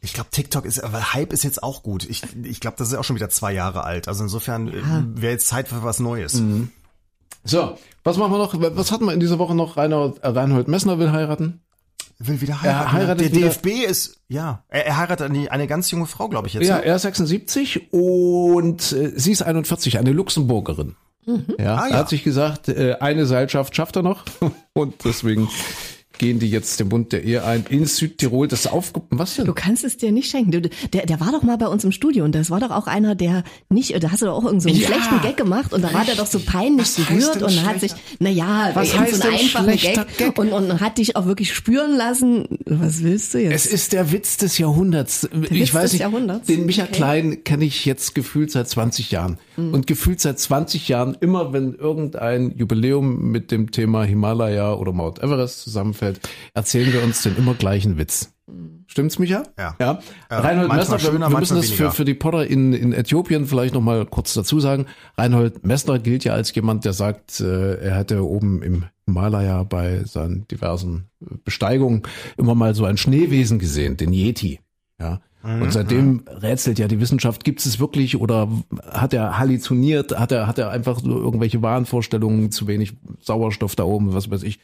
[0.00, 2.08] Ich glaube, TikTok ist, aber Hype ist jetzt auch gut.
[2.08, 4.06] Ich, ich glaube, das ist auch schon wieder zwei Jahre alt.
[4.06, 6.34] Also insofern äh, wäre jetzt Zeit für was Neues.
[6.34, 6.70] Mhm.
[7.44, 8.54] So, was machen wir noch?
[8.76, 9.76] Was hatten wir in dieser Woche noch?
[9.76, 11.60] Reinhold, äh, Reinhold Messner will heiraten.
[12.18, 12.92] Will wieder Er heiraten.
[12.92, 16.46] heiratet Der wieder- DFB ist, ja, er, er heiratet eine, eine ganz junge Frau, glaube
[16.46, 16.68] ich jetzt.
[16.68, 16.84] Ja, ne?
[16.84, 20.94] er ist 76 und äh, sie ist 41, eine Luxemburgerin.
[21.58, 21.96] Ja, Ah, er ja.
[21.98, 24.24] hat sich gesagt, äh, eine Seilschaft schafft er noch
[24.74, 25.48] und deswegen
[26.22, 28.46] gehen die jetzt den Bund der Ehe ein in Südtirol.
[28.46, 29.02] Das aufge...
[29.10, 29.44] Was denn?
[29.46, 30.52] Du kannst es dir nicht schenken.
[30.52, 32.86] Du, der, der war doch mal bei uns im Studio und das war doch auch
[32.86, 35.00] einer, der nicht, da hast du doch auch irgendeinen so einen Ja.
[35.00, 37.92] schlechten Gag gemacht und da war der doch so peinlich Was gerührt und hat sich,
[38.20, 40.38] naja, Was heißt so einen einfachen Gag, Gag?
[40.38, 42.46] Und, und hat dich auch wirklich spüren lassen.
[42.66, 43.72] Was willst du Es jetzt?
[43.74, 45.28] ist der Witz des Jahrhunderts.
[45.50, 46.46] ich Witz weiß nicht, Jahrhunderts?
[46.46, 46.92] den Micha Okay.
[46.92, 49.38] Klein kenne ich jetzt gefühlt seit 20 Jahren.
[49.56, 55.20] Und gefühlt seit 20 Jahren, immer wenn irgendein Jubiläum mit dem Thema Himalaya oder Mount
[55.22, 56.11] Everest zusammenfällt,
[56.54, 58.32] erzählen wir uns den immer gleichen Witz.
[58.86, 59.44] Stimmt's, Micha?
[59.58, 59.74] Ja.
[59.80, 60.00] ja.
[60.30, 61.92] Ja, Reinhold Messner, wir, schöner, wir müssen das für, weniger.
[61.92, 64.86] für die Potter in, in Äthiopien vielleicht nochmal kurz dazu sagen.
[65.16, 70.04] Reinhold Messner gilt ja als jemand, der sagt, äh, er hätte oben im Himalaya bei
[70.04, 71.08] seinen diversen
[71.44, 72.02] Besteigungen
[72.36, 74.60] immer mal so ein Schneewesen gesehen, den Yeti.
[75.00, 75.20] Ja.
[75.42, 75.62] Mhm.
[75.62, 78.48] Und seitdem rätselt ja die Wissenschaft, gibt es wirklich oder
[78.90, 83.84] hat er halluziniert, hat er, hat er einfach so irgendwelche Wahnvorstellungen, zu wenig Sauerstoff da
[83.84, 84.60] oben, was weiß ich.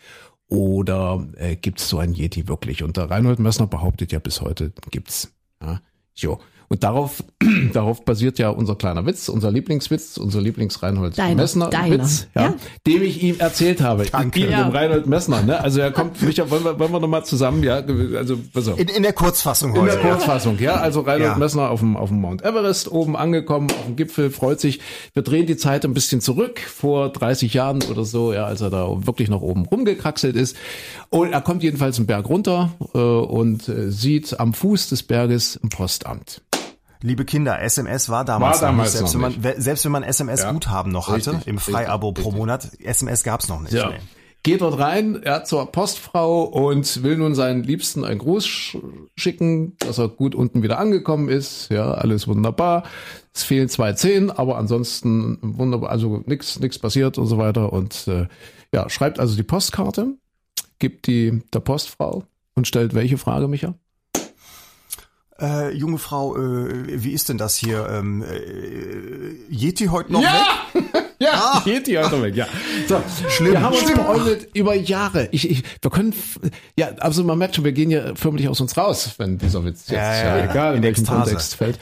[0.49, 2.83] Oder äh, gibt es so ein Yeti wirklich?
[2.83, 5.33] Und der Reinhold Messner behauptet ja bis heute, gibt's.
[5.63, 5.81] Ja.
[6.15, 6.41] Jo.
[6.71, 7.25] Und darauf,
[7.73, 12.43] darauf basiert ja unser kleiner Witz, unser Lieblingswitz, unser Lieblings-Reinhold Deiner, Messner deiner, Witz, ja,
[12.43, 12.55] ja?
[12.87, 14.05] dem ich ihm erzählt habe.
[14.05, 14.41] Danke.
[14.41, 14.65] Ihm, Ja.
[14.65, 15.59] dem Reinhold Messner, ne?
[15.61, 17.77] Also er kommt, Micha, wollen wir, wollen wir nochmal zusammen, ja,
[18.17, 18.79] also, pass auf.
[18.79, 19.97] In, in der Kurzfassung In der heute.
[20.07, 20.11] ja.
[20.15, 20.75] Kurzfassung, ja.
[20.75, 21.39] Also Reinhold Ja.
[21.39, 24.81] Messner auf dem, auf dem Mount Everest oben angekommen, auf dem Gipfel, freut sich.
[25.15, 28.69] Wir drehen die Zeit ein bisschen zurück, vor 30 Jahren oder so, ja, als er
[28.69, 30.55] da wirklich noch oben rumgekraxelt ist.
[31.09, 35.59] Und er kommt jedenfalls einen Berg runter äh, und äh, sieht am Fuß des Berges
[35.65, 36.43] ein Postamt.
[37.01, 39.11] Liebe Kinder, SMS war damals, War damals noch nicht.
[39.13, 42.33] Selbst, noch wenn man, selbst wenn man SMS-Guthaben noch hatte, Richtig, im Freiabo pro.
[42.33, 43.73] Monat, SMS gab's noch nicht.
[43.73, 43.91] Ja.
[43.91, 43.99] Nee.
[44.45, 48.79] Geht dort rein, er zur Postfrau und will nun seinen Liebsten einen Gruß sch
[49.17, 51.71] schicken, dass er gut unten wieder angekommen ist.
[51.71, 52.85] Ja, alles wunderbar.
[53.35, 57.73] Es fehlen zwei Zehen, aber ansonsten wunderbar, also nichts nix passiert und so weiter.
[57.73, 58.27] Und äh,
[58.73, 60.15] ja, schreibt also die Postkarte,
[60.79, 62.23] gibt die der Postfrau
[62.55, 63.75] und stellt welche Frage, Micha?
[65.41, 67.89] Äh, junge Frau, äh, wie ist denn das hier?
[67.91, 70.85] Ähm, äh, Yeti heute noch weg?
[71.21, 72.47] Ja, geht die heute weg, ja.
[72.87, 73.55] So, schlimm.
[73.55, 75.29] Wir haben uns beäugelt über Jahre.
[75.33, 76.15] Ich, ich, wir können,
[76.77, 79.89] ja, also man merkt schon, wir gehen ja förmlich aus uns raus, wenn dieser Witz
[79.89, 81.07] jetzt, Ja, ja, ja, egal in in welchem.
[81.07, 81.81] Kontext fällt.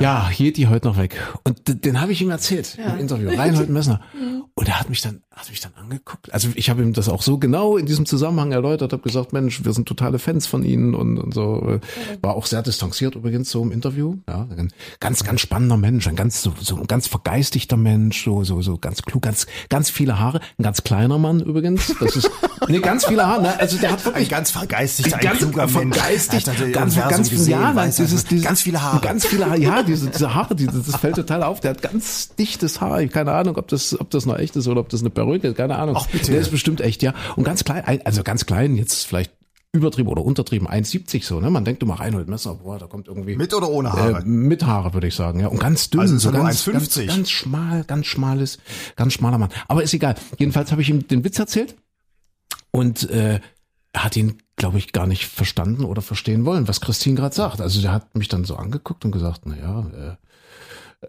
[0.00, 1.16] Ja, Yeti heute noch weg.
[1.44, 3.30] Und den habe ich ihm erzählt im Interview.
[3.30, 4.00] Reinhold Messner.
[4.58, 6.32] Und er hat mich dann, hat mich dann angeguckt.
[6.32, 9.62] Also ich habe ihm das auch so genau in diesem Zusammenhang erläutert, habe gesagt, Mensch,
[9.66, 11.78] wir sind totale Fans von Ihnen und, und so.
[12.22, 14.16] War auch sehr distanziert übrigens so im Interview.
[14.26, 18.44] Ja, ein ganz, ganz spannender Mensch, ein ganz, so, so ein ganz vergeistigter Mensch, so,
[18.44, 20.40] so, so ganz klug, ganz, ganz viele Haare.
[20.58, 21.94] Ein ganz kleiner Mann übrigens.
[22.00, 22.30] Das ist,
[22.68, 23.42] nee, ganz viele Haare.
[23.42, 23.60] Ne?
[23.60, 25.96] Also der hat Ein wirklich ganz vergeistigter, ein ganz kluger Mensch.
[25.98, 29.00] vergeistigt, Er ganz, ganz, ja, dieses, dieses, ganz viele Haare.
[29.00, 31.60] Ganz viele Haare, ja, diese, diese Haare, diese, das fällt total auf.
[31.60, 33.00] Der hat ganz dichtes Haar.
[33.02, 35.48] Ich keine Ahnung, ob das, ob das noch echt ist oder ob das eine Perücke
[35.48, 35.96] ist, keine Ahnung.
[35.98, 36.30] Ach, bitte.
[36.32, 37.14] Der ist bestimmt echt, ja.
[37.36, 39.32] Und ganz klein, ein- also ganz klein, jetzt vielleicht
[39.72, 41.50] übertrieben oder untertrieben, 1,70 so, ne?
[41.50, 43.36] Man denkt immer Reinhold Messer, boah, da kommt irgendwie.
[43.36, 44.20] Mit oder ohne Haare?
[44.20, 45.48] Äh, mit Haare, würde ich sagen, ja.
[45.48, 46.72] Und ganz dünn, Also so ganz, 1,50.
[46.72, 48.58] ganz, ganz schmal, ganz schmales,
[48.96, 49.50] ganz schmaler Mann.
[49.68, 50.14] Aber ist egal.
[50.38, 51.76] Jedenfalls habe ich ihm den Witz erzählt
[52.70, 53.40] und äh,
[54.04, 57.60] hat ihn, glaube ich, gar nicht verstanden oder verstehen wollen, was Christine gerade sagt.
[57.60, 59.80] Also der hat mich dann so angeguckt und gesagt, na ja,
[60.12, 60.16] äh,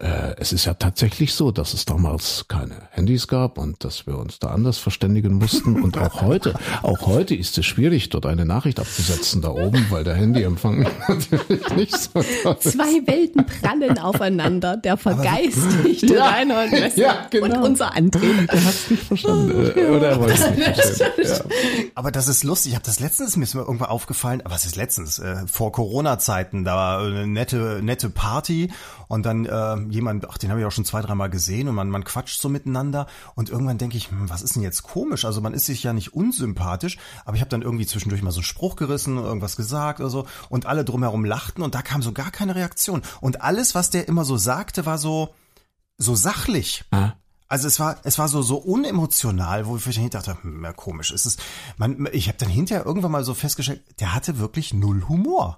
[0.00, 4.18] äh, es ist ja tatsächlich so, dass es damals keine Handys gab und dass wir
[4.18, 5.82] uns da anders verständigen mussten.
[5.82, 10.04] Und auch heute, auch heute ist es schwierig, dort eine Nachricht abzusetzen da oben, weil
[10.04, 12.22] der Handyempfang natürlich nicht so.
[12.60, 14.76] Zwei Welten prallen aufeinander.
[14.76, 16.26] Der vergeistigte Ja.
[16.28, 17.56] Reinhold Messner Ja, genau.
[17.58, 18.48] und unser Antrieb.
[18.52, 19.50] Er hat es nicht verstanden.
[19.76, 21.08] äh, Oder er wollte es nicht verstehen.
[21.24, 21.88] Ja.
[21.94, 22.72] Aber das ist lustig.
[22.72, 24.40] Ich habe das letztens mir ist mir irgendwann aufgefallen.
[24.44, 25.18] Aber was ist letztens?
[25.18, 28.70] Äh, vor Corona-Zeiten, da war eine nette nette Party
[29.08, 31.88] und dann äh, jemand, ach den habe ich auch schon zwei dreimal gesehen und man
[31.90, 35.24] man quatscht so miteinander und irgendwann denke ich, hm, was ist denn jetzt komisch?
[35.24, 38.38] Also man ist sich ja nicht unsympathisch, aber ich habe dann irgendwie zwischendurch mal so
[38.38, 42.12] einen Spruch gerissen, irgendwas gesagt oder so und alle drumherum lachten und da kam so
[42.12, 45.34] gar keine Reaktion und alles, was der immer so sagte, war so
[45.96, 46.84] so sachlich.
[46.90, 47.12] Ah.
[47.48, 51.10] Also es war es war so so unemotional, wo ich dann dachte, hm, ja, komisch.
[51.10, 51.40] Es ist
[51.78, 55.56] man ich habe dann hinterher irgendwann mal so festgestellt, der hatte wirklich null Humor.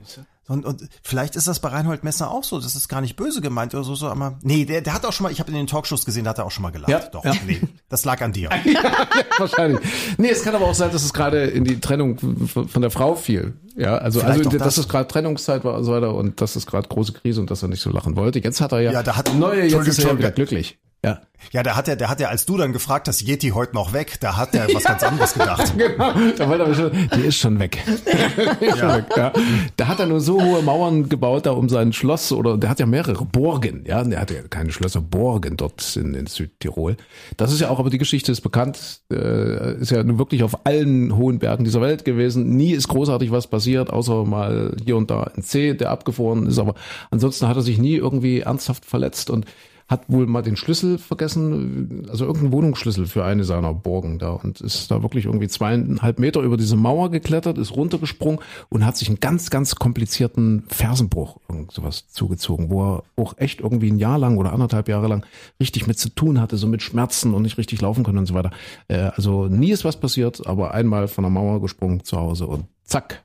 [0.50, 3.40] Und, und vielleicht ist das bei Reinhold Messner auch so, das ist gar nicht böse
[3.40, 5.56] gemeint oder so, so aber nee, der, der hat auch schon mal, ich habe in
[5.56, 6.90] den Talkshows gesehen, da hat er auch schon mal gelacht.
[6.90, 7.34] Ja, Doch, ja.
[7.46, 8.50] nee, das lag an dir.
[9.38, 9.80] Wahrscheinlich.
[10.18, 13.14] Nee, es kann aber auch sein, dass es gerade in die Trennung von der Frau
[13.14, 13.54] fiel.
[13.76, 14.78] Ja, also, Vielleicht also dass das.
[14.78, 17.62] es gerade Trennungszeit war und so weiter und das ist gerade große Krise und dass
[17.62, 18.40] er nicht so lachen wollte.
[18.40, 20.78] Jetzt hat er ja, Ja, da hat- neue, jetzt ist er ja wieder glücklich.
[21.04, 21.20] Ja.
[21.52, 23.94] Ja, da hat er, der hat ja, als du dann gefragt hast, Yeti heute noch
[23.94, 25.72] weg, da hat er was ganz anderes gedacht.
[25.80, 26.12] Genau.
[26.36, 27.78] Da wollte er schon, die ist schon weg.
[28.60, 29.32] ist schon weg, ja.
[29.76, 32.80] Da hat er nur so hohe Mauern gebaut da um sein Schloss oder der hat
[32.80, 34.04] ja mehrere Burgen, ja.
[34.04, 36.96] Der hat ja keine Schlösser, Burgen dort in, in Südtirol.
[37.38, 40.66] Das ist ja auch, aber die Geschichte ist bekannt, äh, ist ja nun wirklich auf
[40.66, 42.56] allen hohen Bergen dieser Welt gewesen.
[42.56, 46.58] Nie ist großartig was passiert, außer mal hier und da ein C, der abgefroren ist,
[46.58, 46.74] aber
[47.10, 49.46] ansonsten hat er sich nie irgendwie ernsthaft verletzt und
[49.90, 54.60] hat wohl mal den Schlüssel vergessen, also irgendeinen Wohnungsschlüssel für eine seiner Burgen da und
[54.60, 58.38] ist da wirklich irgendwie zweieinhalb Meter über diese Mauer geklettert, ist runtergesprungen
[58.68, 63.60] und hat sich einen ganz, ganz komplizierten Fersenbruch, irgend sowas zugezogen, wo er auch echt
[63.60, 65.26] irgendwie ein Jahr lang oder anderthalb Jahre lang
[65.58, 68.34] richtig mit zu tun hatte, so mit Schmerzen und nicht richtig laufen können und so
[68.34, 68.52] weiter.
[68.86, 72.66] Äh, also nie ist was passiert, aber einmal von der Mauer gesprungen zu Hause und
[72.84, 73.24] zack.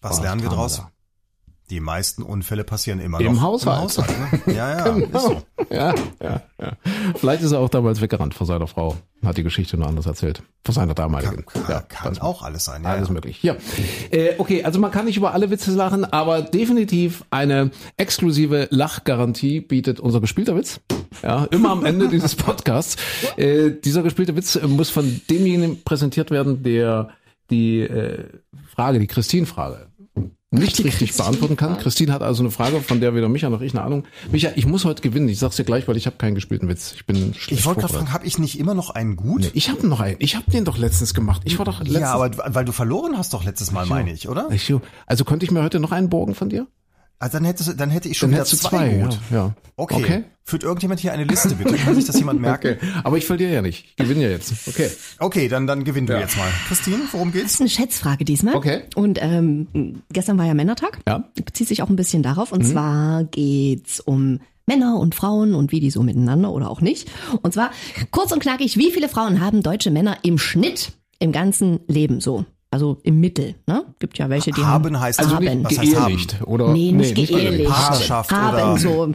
[0.00, 0.76] Was lernen wir draus?
[0.76, 0.92] da.
[1.70, 3.76] Die meisten Unfälle passieren immer Im noch Haushalt.
[3.78, 4.54] Im Haushalt ne?
[4.56, 5.42] Ja, ja, ist so.
[5.70, 6.72] Ja, ja, ja.
[7.14, 8.96] Vielleicht ist er auch damals weggerannt vor seiner Frau.
[9.24, 10.42] Hat die Geschichte nur anders erzählt.
[10.64, 11.46] Vor seiner damaligen.
[11.46, 12.82] Kann, ja, kann auch alles sein.
[12.82, 13.14] Ja, Alles ja.
[13.14, 13.42] möglich.
[13.44, 13.54] Ja.
[14.10, 19.60] Äh, okay, also man kann nicht über alle Witze lachen, aber definitiv eine exklusive Lachgarantie
[19.60, 20.80] bietet unser gespielter Witz.
[21.22, 22.96] Ja, immer am Ende dieses Podcasts.
[23.36, 27.10] Äh, dieser gespielte Witz muss von demjenigen präsentiert werden, der
[27.50, 28.24] die äh,
[28.74, 29.89] Frage, die Christine-Frage
[30.50, 31.78] nicht richtig beantworten kann.
[31.78, 34.04] Christine hat also eine Frage, von der weder Micha noch ich eine Ahnung.
[34.32, 35.28] Micha, ich muss heute gewinnen.
[35.28, 36.92] Ich sag's dir gleich, weil ich habe keinen gespielten Witz.
[36.94, 39.42] Ich bin schlecht Ich wollte gerade fragen, habe ich nicht immer noch einen gut?
[39.42, 40.16] Nee, ich habe noch einen.
[40.18, 41.42] Ich habe den doch letztens gemacht.
[41.44, 42.00] Ich war doch letztens.
[42.00, 44.48] ja, aber weil du verloren hast doch letztes Mal, meine ich, oder?
[45.06, 46.66] Also könnte ich mir heute noch einen borgen von dir?
[47.20, 48.88] Also dann hättest dann hätte ich schon Dann wieder zwei, zwei.
[48.98, 49.18] gut.
[49.30, 49.54] Ja, ja.
[49.76, 49.94] Okay.
[50.02, 50.24] Okay.
[50.42, 51.74] Führt irgendjemand hier eine Liste, bitte?
[51.76, 52.78] Kann sich das jemand merken?
[52.78, 52.86] Okay.
[53.04, 53.84] Aber ich verliere ja nicht.
[53.90, 54.52] Ich gewinne ja jetzt.
[54.66, 54.90] Okay.
[55.18, 56.20] Okay, dann, dann gewinn du Ja.
[56.20, 56.48] jetzt mal.
[56.66, 57.54] Christine, worum Das geht's?
[57.54, 58.56] ist eine Schätzfrage diesmal.
[58.56, 58.82] Okay.
[58.96, 60.98] Und ähm, gestern war ja Männertag.
[61.06, 61.28] Ja.
[61.44, 62.50] Bezieht sich auch ein bisschen darauf.
[62.52, 62.58] Mhm.
[62.58, 67.10] Und zwar geht's um Männer und Frauen und wie die so miteinander oder auch nicht.
[67.42, 67.70] Und zwar
[68.10, 72.44] kurz und knackig, wie viele Frauen haben deutsche Männer im Schnitt im ganzen Leben so?
[72.72, 73.84] Also im Mittel, ne?
[73.98, 74.84] Gibt ja welche, die haben.
[74.84, 75.44] Haben heißt Also Haben.
[75.44, 76.16] nicht was heißt haben?
[76.46, 77.68] oder Nee, nicht geehelicht.
[77.68, 79.12] Partnerschaft haben oder- so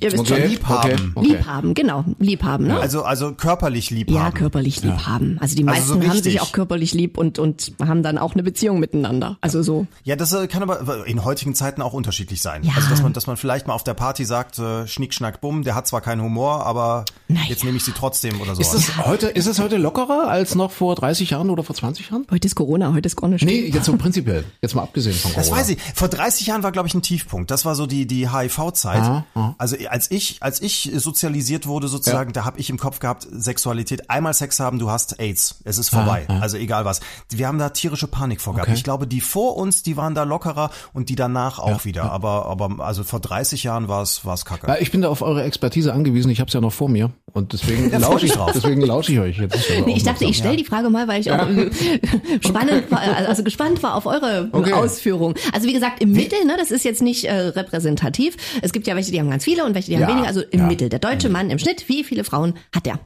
[0.00, 0.50] Ihr wisst Okay, schon.
[0.50, 1.12] Liebhaben.
[1.14, 1.26] okay.
[1.28, 2.04] Liebhaben, genau.
[2.18, 2.78] Liebhaben, ne?
[2.78, 5.38] Also, also körperlich lieb Ja, körperlich lieb haben.
[5.40, 8.34] Also die Also meisten so haben sich auch körperlich lieb und, und haben dann auch
[8.34, 9.36] eine Beziehung miteinander.
[9.40, 9.86] Also so.
[10.04, 12.62] Ja, das äh, kann aber in heutigen Zeiten auch unterschiedlich sein.
[12.62, 12.72] Ja.
[12.76, 15.64] Also dass man, dass man vielleicht mal auf der Party sagt, äh, Schnick, Schnack, Bumm,
[15.64, 18.88] der hat zwar keinen Humor, aber Na jetzt nehme ich sie trotzdem oder Ist sowas.
[18.88, 22.26] es heute, ist es heute lockerer als noch vor 30 Jahren oder vor 20 Jahren?
[22.30, 23.44] Heute ist Corona, heute ist gar nicht.
[23.44, 24.44] Nee, jetzt so prinzipiell.
[24.62, 25.48] Jetzt mal abgesehen von Corona.
[25.48, 25.78] Das weiß ich.
[25.94, 27.50] Vor 30 Jahren war, glaube ich, ein Tiefpunkt.
[27.50, 29.24] Das war so die, die HIV-Zeit.
[29.58, 34.10] Also als ich, als ich sozialisiert wurde sozusagen, da habe ich im Kopf gehabt, Sexualität,
[34.10, 35.56] einmal Sex haben, du hast AIDS.
[35.64, 36.26] Es ist vorbei.
[36.40, 37.00] Also egal was.
[37.30, 38.68] Wir haben da tierische Panik vor gehabt.
[38.68, 38.76] Okay.
[38.76, 42.10] Ich glaube, die vor uns, die waren da lockerer und die danach auch wieder.
[42.10, 44.66] Aber, aber also vor 30 Jahren war es, war es kacke.
[44.66, 46.30] Ja, ich bin da auf eure Expertise angewiesen.
[46.30, 48.50] Ich habe es ja noch vor mir und deswegen Ja, lausche ich drauf.
[48.54, 49.58] Deswegen lausche ich euch jetzt.
[49.86, 51.46] Nee, ich dachte, ich stelle die Frage mal, weil ich auch
[52.44, 54.72] spannend war, also gespannt war auf eure Okay.
[54.72, 55.34] Ausführungen.
[55.52, 58.36] Also wie gesagt, im Mittel, ne, das ist jetzt nicht äh, repräsentativ.
[58.62, 60.28] Es gibt ja welche, die haben ganz viele und welche, die haben Ja, weniger.
[60.28, 60.66] Also im ja.
[60.66, 60.88] Mittel.
[60.88, 62.98] Der deutsche Mann im Schnitt, wie viele Frauen hat der?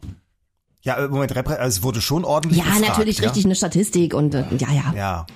[0.84, 3.24] Ja, äh, Moment, also es wurde schon ordentlich Ja, gefragt, natürlich ja?
[3.26, 4.94] richtig eine Statistik und äh, ja, ja.
[4.96, 5.26] Ja,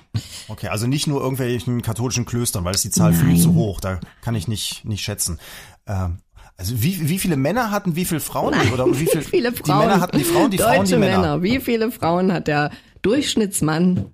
[0.49, 3.37] okay, also nicht nur irgendwelchen katholischen Klöstern, weil ist die Zahl viel Nein.
[3.37, 5.39] zu hoch, da kann ich nicht, nicht schätzen.
[5.87, 6.19] Ähm,
[6.57, 8.55] also wie, wie viele Männer hatten wie viele Frauen?
[8.73, 9.79] Oder wie, viel, Wie viele Die Frauen?
[9.79, 11.43] Männer hatten die Frauen, die Deutsche Frauen die Männer.
[11.43, 12.71] Wie viele Frauen hat der
[13.03, 14.07] Durchschnittsmann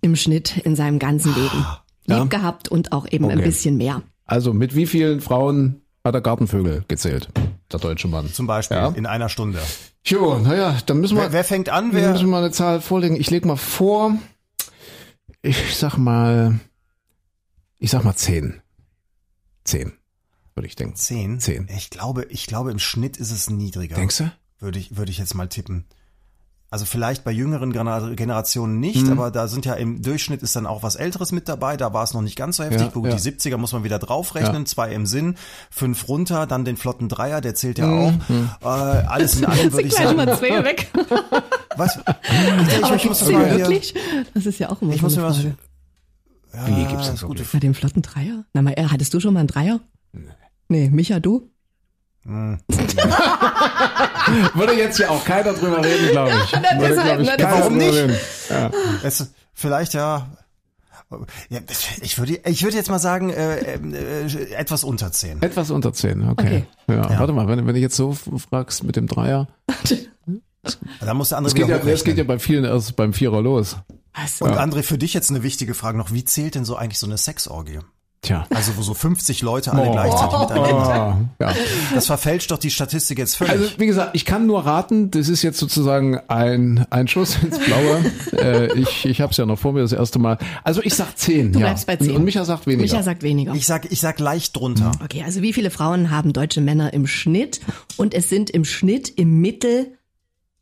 [0.00, 1.66] im Schnitt in seinem ganzen Leben
[2.06, 2.20] Ja.
[2.20, 3.44] lieb gehabt und auch eben ein Okay.
[3.48, 4.02] bisschen mehr?
[4.24, 7.28] Also mit wie vielen Frauen hat er Gartenvögel gezählt?
[7.72, 8.30] Der deutsche Mann.
[8.32, 8.88] Zum Beispiel Ja.
[8.90, 9.60] in einer Stunde.
[10.04, 11.92] Jo, naja, dann müssen wir, Wer, wer fängt an?
[11.92, 12.12] wir Wer?
[12.12, 13.16] müssen mal eine Zahl vorlegen.
[13.16, 14.14] Ich leg mal vor,
[15.42, 16.60] ich sag mal,
[17.78, 18.60] ich sag mal zehn.
[19.64, 19.92] Zehn,
[20.54, 20.94] würde ich denken.
[20.96, 21.40] Zehn?
[21.40, 21.68] Zehn.
[21.74, 23.96] Ich glaube, ich glaube im Schnitt ist es niedriger.
[23.96, 24.30] Denkst du?
[24.60, 25.86] Würde ich, würde ich jetzt mal tippen.
[26.74, 29.12] Also vielleicht bei jüngeren Gener- Generationen nicht, Mhm.
[29.12, 31.76] aber da sind ja im Durchschnitt ist dann auch was Älteres mit dabei.
[31.76, 32.80] Da war es noch nicht ganz so heftig.
[32.80, 33.14] Ja, Gut, ja.
[33.14, 34.66] die 70er muss man wieder draufrechnen.
[34.66, 35.36] Zwei im Sinn,
[35.70, 38.20] fünf runter, dann den flotten Dreier, der zählt ja Mhm.
[38.60, 38.66] auch.
[38.66, 38.66] Äh,
[39.06, 40.18] alles in allem würde ich sagen.
[40.36, 40.90] zwei weg.
[41.76, 41.96] Was?
[41.96, 43.58] Ich, ich, ich muss das mal hier.
[43.58, 43.94] wirklich?
[44.34, 45.36] Das ist ja auch immer Ich so muss eine mir was.
[45.38, 45.54] Frage.
[46.54, 48.46] Ja, Wie gibt's gute Bei dem flotten Dreier?
[48.52, 49.78] Na mal, äh, hattest du schon mal einen Dreier?
[50.68, 51.50] Nee, Micha, du?
[54.54, 56.52] Würde jetzt ja auch keiner drüber reden, glaube ich.
[56.52, 57.94] Würde, deshalb, glaub ich, keiner warum drüber nicht?
[57.94, 58.16] reden.
[59.02, 60.26] Es, vielleicht ja.
[61.50, 61.60] ja.
[62.00, 65.42] Ich würde, ich würde jetzt mal sagen, äh, äh, etwas unter zehn.
[65.42, 66.64] Etwas unter zehn, okay.
[66.88, 68.16] Ja, Warte mal, wenn, wenn du jetzt so
[68.48, 69.48] fragst mit dem Dreier.
[71.00, 73.42] Da muss der andere Es geht, ja, es geht ja bei vielen erst beim Vierer
[73.42, 73.76] los.
[74.14, 74.40] Was?
[74.40, 76.12] Und André, für dich jetzt eine wichtige Frage noch.
[76.12, 77.80] Wie zählt denn so eigentlich so eine Sexorgie?
[78.24, 78.46] Tja.
[78.50, 79.92] Also wo so 50 Leute alle Oh.
[79.92, 80.74] gleichzeitig miteinander.
[80.74, 81.54] Ah, ja.
[81.94, 83.52] Das verfälscht doch die Statistik jetzt völlig.
[83.52, 87.58] Also wie gesagt, ich kann nur raten, das ist jetzt sozusagen ein, ein Schuss ins
[87.58, 88.04] Blaue.
[88.32, 90.38] äh, ich ich habe es ja noch vor mir das erste Mal.
[90.64, 91.52] Also ich sag zehn.
[91.52, 91.66] Du ja.
[91.66, 92.10] bleibst bei zehn.
[92.10, 92.82] Und, und Micha sagt weniger.
[92.82, 93.54] Micha sagt weniger.
[93.54, 94.92] ich sag, ich sag leicht drunter.
[95.02, 97.60] Okay, also wie viele Frauen haben deutsche Männer im Schnitt?
[97.96, 99.92] Und es sind im Schnitt im Mittel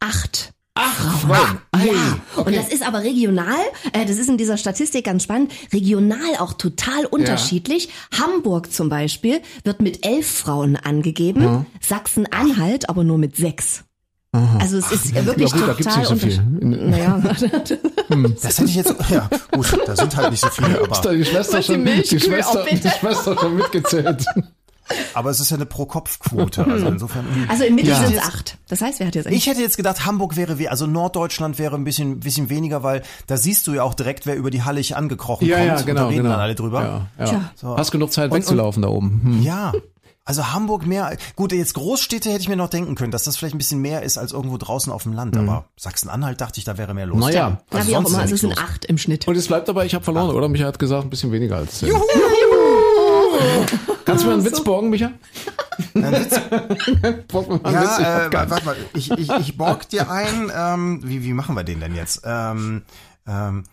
[0.00, 0.51] acht.
[0.74, 1.58] Ach, Frauen.
[1.72, 3.58] Ei, Ja, und das ist aber regional,
[3.92, 7.90] äh, das ist in dieser Statistik ganz spannend, regional auch total unterschiedlich.
[8.18, 13.84] Hamburg zum Beispiel wird mit elf Frauen angegeben, Sachsen-Anhalt aber nur mit sechs.
[14.58, 16.40] Also es ist wirklich Ja gut, da gibt's total nicht so viel.
[16.40, 16.90] unterschiedlich.
[16.90, 17.22] Naja,
[18.42, 21.14] Das hätte ich jetzt, ja gut, da sind halt nicht so viele, Ist da aber,
[21.14, 24.24] die Schwester die schon, die Schwester, die Schwester schon mitgezählt.
[25.14, 26.64] Aber es ist ja eine Pro-Kopf-Quote.
[26.66, 27.24] Also insofern.
[27.48, 28.04] also im Mittel Ja.
[28.04, 28.58] sind es acht.
[28.68, 29.38] Das heißt, wer hat jetzt eigentlich?
[29.40, 33.02] Ich hätte jetzt gedacht, Hamburg wäre wie, also Norddeutschland wäre ein bisschen, bisschen weniger, weil
[33.26, 35.68] da siehst du ja auch direkt, wer über die Hallig angekrochen Ja, kommt.
[35.68, 36.30] ja, und genau, da reden genau.
[36.30, 37.06] dann alle drüber.
[37.18, 37.50] Ja, ja.
[37.54, 37.76] So.
[37.76, 39.20] Hast genug Zeit Und- wegzulaufen da oben.
[39.24, 39.42] Hm.
[39.42, 39.72] Ja.
[40.24, 43.56] Also Hamburg mehr, gut, jetzt Großstädte hätte ich mir noch denken können, dass das vielleicht
[43.56, 46.78] ein bisschen mehr ist als irgendwo draußen auf dem Land, aber Sachsen-Anhalt dachte ich, da
[46.78, 47.16] wäre mehr los.
[47.16, 47.22] Mhm.
[47.22, 47.60] Naja.
[47.72, 49.26] Na, Also wie auch sonst immer, ist also ja es sind acht im Schnitt.
[49.26, 50.48] Und es bleibt dabei, ich habe verloren, oder?
[50.48, 51.90] Micha hat gesagt, ein bisschen weniger als zehn.
[54.12, 55.12] Kannst du mir einen Witz borgen, Micha?
[57.28, 60.10] Borg mir mal einen Witz, ich Ja, äh, warte mal, ich, ich, ich borg dir
[60.10, 62.20] ein, ähm, wie, wie machen wir den denn jetzt?
[62.26, 62.82] Ähm,
[63.26, 63.64] ähm,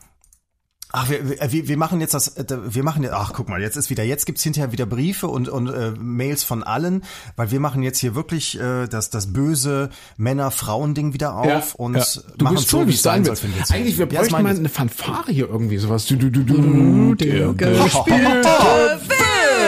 [0.92, 3.76] Ach, wir, wir, wir machen jetzt das, äh, wir machen jetzt, ach guck mal, jetzt
[3.76, 7.04] ist wieder, jetzt gibt's hinterher wieder Briefe und, und äh, Mails von allen,
[7.36, 12.04] weil wir machen jetzt hier wirklich äh, das, das böse Männer-Frauen-Ding wieder auf und ja.
[12.38, 13.38] du machen bist so, wie es sein wird.
[13.38, 13.72] finden wir jetzt.
[13.72, 14.60] Eigentlich, wir Ja, bräuchten mein mal Witz.
[14.60, 16.08] eine Fanfare hier irgendwie, sowas.
[16.08, 18.50] Du, du, du, du, der gespielte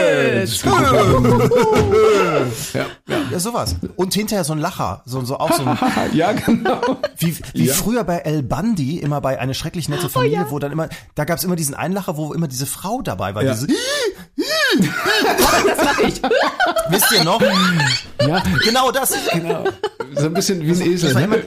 [0.02, 0.64] Witz.
[2.74, 2.86] Ja,
[3.32, 3.76] Ja, sowas.
[3.96, 5.78] Und hinterher so ein Lacher, so, so auch so ein,
[6.14, 6.82] ja, genau.
[7.18, 7.74] Wie, wie Ja.
[7.74, 11.44] früher bei El Bandi, immer bei eine schrecklich nette Familie, wo dann immer, da gab's
[11.44, 13.44] immer diesen Einlacher, wo immer diese Frau dabei war.
[13.44, 13.54] Ja.
[13.54, 13.68] Diese,
[14.80, 16.22] Das mache ich.
[16.90, 17.42] wisst ihr noch?
[18.26, 19.14] Ja, Genau das.
[19.32, 19.64] genau.
[20.16, 21.12] So ein bisschen wie ein Esel.
[21.12, 21.44] immer, Ne?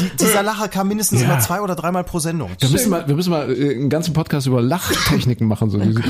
[0.00, 1.26] die, dieser Lacher kam mindestens Ja.
[1.26, 2.50] immer zwei oder dreimal pro Sendung.
[2.60, 5.70] Wir müssen mal, wir müssen mal äh, einen ganzen Podcast über Lachtechniken machen.
[5.70, 6.02] So diese,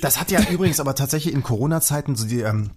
[0.00, 2.70] Das hat ja übrigens aber tatsächlich in Corona-Zeiten so die, ähm,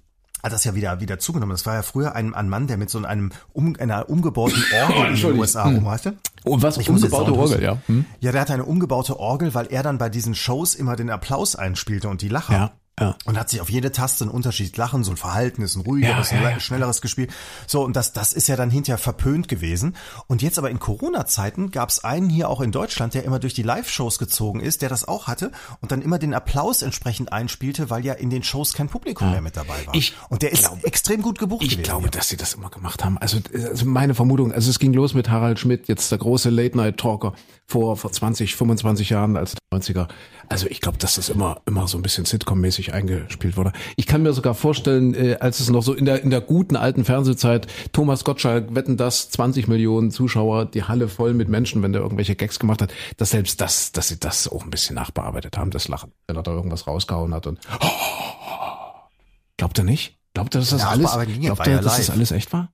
[0.43, 1.51] hat das ja wieder, wieder zugenommen.
[1.51, 5.13] Das war ja früher ein, ein Mann, der mit so einem, um, einer umgebauten Orgel
[5.13, 6.11] in den USA rum, weißt du?
[6.43, 6.77] Und was?
[6.77, 7.77] Ich Umgebaute Orgel, ja.
[7.88, 8.05] Hm?
[8.19, 11.55] Ja, der hatte eine umgebaute Orgel, weil er dann bei diesen Shows immer den Applaus
[11.55, 12.53] einspielte und die Lacher.
[12.53, 13.15] Ja, ja.
[13.25, 16.41] Und hat sich auf jede Taste ein Unterschied lachen, so ein Verhaltenes, ein ruhigeres, Ja,
[16.41, 17.31] ja, ein schnelleres gespielt.
[17.67, 19.95] So, und das, das ist ja dann hinterher verpönt gewesen.
[20.25, 23.53] Und jetzt aber in Corona-Zeiten gab es einen hier auch in Deutschland, der immer durch
[23.53, 27.89] die Live-Shows gezogen ist, der das auch hatte und dann immer den Applaus entsprechend einspielte,
[27.91, 29.93] weil ja in den Shows kein Publikum mehr mit dabei war.
[29.93, 31.83] Ich und der ist extrem gut gebucht Ich gewesen.
[31.83, 33.19] glaube, dass sie das immer gemacht haben.
[33.19, 37.33] Also, also meine Vermutung, also es ging los mit Harald Schmidt, jetzt der große Late-Night-Talker
[37.67, 40.07] vor, vor 20, 25 Jahren als 90er.
[40.49, 43.73] Also ich glaube, dass das immer, immer so ein bisschen Sitcom-mäßig eingespielt wurde.
[43.97, 46.75] Ich kann mir sogar vorstellen, äh, als es noch so in der, in der guten
[46.75, 51.91] alten Fernsehzeit, Thomas Gottschalk, wetten das, 20 Millionen Zuschauer, die Halle voll mit Menschen, wenn
[51.91, 55.57] der irgendwelche Gags gemacht hat, dass selbst das, dass sie das auch ein bisschen nachbearbeitet
[55.57, 57.59] haben, das Lachen, wenn er da irgendwas rausgehauen hat und
[59.57, 60.17] Glaubt ihr nicht?
[60.33, 62.69] Glaubt ihr, dass das Ja, alles, ja, glaubt ja dass das alles echt war?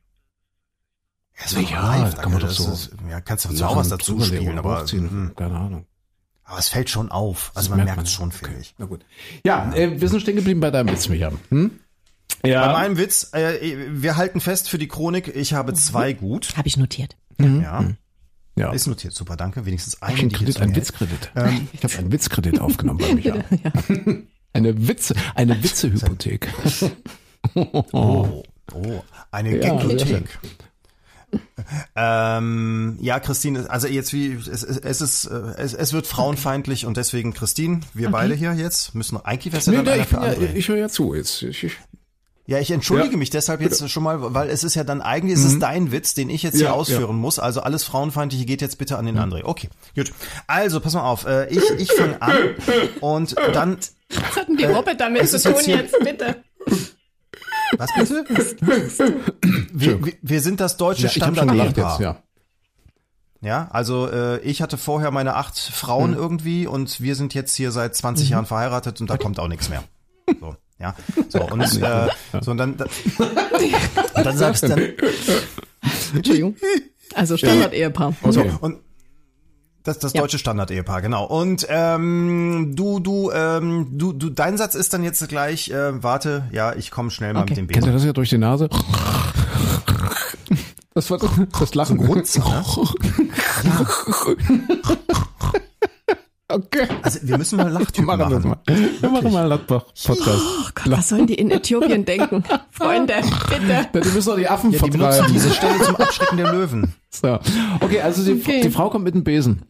[1.38, 4.19] War Ja, live, kann man das doch so Ist, ja, kannst du auch was dazu
[4.19, 5.86] spielen, aber, hm, keine Ahnung.
[6.44, 7.52] Aber es fällt schon auf.
[7.56, 8.76] Also Das man merkt es schon, finde ich.
[8.78, 9.06] Na gut.
[9.46, 11.32] Ja, Äh, wir sind stehen geblieben bei deinem Witz, Micha.
[11.50, 11.80] Hm?
[12.46, 12.66] Ja.
[12.68, 16.58] Bei meinem Witz, äh, wir halten fest für die Chronik, ich habe zwei gut.
[16.58, 17.16] Habe ich notiert.
[17.39, 17.86] Ja,
[18.56, 18.72] ja.
[18.72, 19.66] ist notiert, super, danke.
[19.66, 20.76] Wenigstens Ein einen, die Kredit, ein.
[20.76, 21.32] Witzkredit.
[21.74, 23.36] ich habe einen Witzkredit aufgenommen bei Micha.
[24.56, 26.48] Eine Witze, eine Witzehypothek.
[27.56, 30.39] Oh, oh, eine Ja, Gaglothek.
[31.95, 36.86] Ähm, ja, Christine, also jetzt wie es, es, es ist äh, es, es wird frauenfeindlich
[36.86, 40.55] und deswegen Christine, wir beide hier jetzt müssen eigentlich ja Nee, dann nee, ich, ja,
[40.55, 41.13] ich höre ja zu.
[41.13, 41.73] Jetzt, ich, ich,
[42.45, 43.17] Ja, ich entschuldige Ja.
[43.17, 46.13] mich deshalb jetzt schon mal, weil es ist ja dann eigentlich ist es dein Witz,
[46.13, 47.39] den ich jetzt hier Ja, ausführen muss.
[47.39, 49.41] Also alles Frauenfeindliche geht jetzt bitte an den André.
[49.43, 50.11] Okay, gut.
[50.47, 52.34] Also pass mal auf, äh, ich ich fange an
[53.01, 53.77] und dann
[54.09, 56.36] Was hat denn die Robbe damit es zu tun jetzt hier- jetzt, bitte?
[57.78, 59.15] Was bitte?
[59.74, 61.91] Wir, wir, wir sind das deutsche ja, Standard-Ehepaar.
[61.91, 62.17] jetzt, ja.
[63.41, 66.17] Ja, also äh, ich hatte vorher meine acht Frauen Hm.
[66.19, 68.32] irgendwie und wir sind jetzt hier seit 20 Mhm.
[68.32, 69.84] Jahren verheiratet und da kommt auch nichts mehr.
[70.39, 70.95] So, ja.
[71.28, 72.07] So, und, äh,
[72.41, 72.74] so, und dann,
[74.13, 74.93] und dann sagst du dann,
[76.15, 76.55] Entschuldigung.
[77.15, 78.13] Also Standard-Ehepaar.
[78.21, 78.51] Okay.
[78.61, 78.80] Und
[79.84, 80.21] das das Ja.
[80.21, 81.25] deutsche Standard-Ehepaar, genau.
[81.25, 86.45] Und ähm, du, du, ähm, du, du, dein Satz ist dann jetzt gleich, äh, warte,
[86.51, 87.51] ja, ich komme schnell mal Okay.
[87.51, 88.69] mit dem Kennt ihr das ja durch die Nase?
[90.95, 91.97] Das war das, das Lachen.
[91.97, 92.63] Grunzen, ne?
[96.49, 96.88] Okay.
[97.01, 98.59] Also wir müssen mal Lachtypen Wir machen das machen.
[98.67, 99.01] mal.
[99.01, 100.27] Wir machen mal einen Lachbach-Podcast.
[100.39, 102.43] Oh Gott, was sollen die in Äthiopien denken?
[102.69, 103.15] Freunde,
[103.49, 103.71] bitte.
[103.71, 105.34] Ja, die müssen doch die Affen Ja, die benutzen vertreiben.
[105.34, 106.93] diese Stelle zum Abschrecken der Löwen.
[107.09, 107.39] So.
[107.79, 108.61] Okay, also die, Okay.
[108.61, 109.63] die Frau kommt mit dem Besen.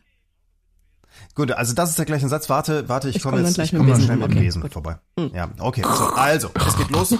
[1.35, 2.49] Gut, also das ist der gleiche Satz.
[2.49, 4.41] Warte, warte, ich, Ich komme komm jetzt, gleich ich komme mal schnell mit dem Okay,
[4.45, 4.73] Besen gut.
[4.73, 4.97] vorbei.
[5.33, 5.81] Ja, okay.
[5.81, 7.15] So, also, es geht los.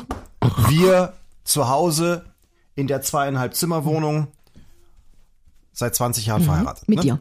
[0.69, 2.25] Wir zu Hause
[2.75, 4.27] in der zweieinhalb Zimmerwohnung
[5.71, 6.87] seit 20 Jahren verheiratet.
[6.87, 7.03] Mit ne?
[7.03, 7.19] dir.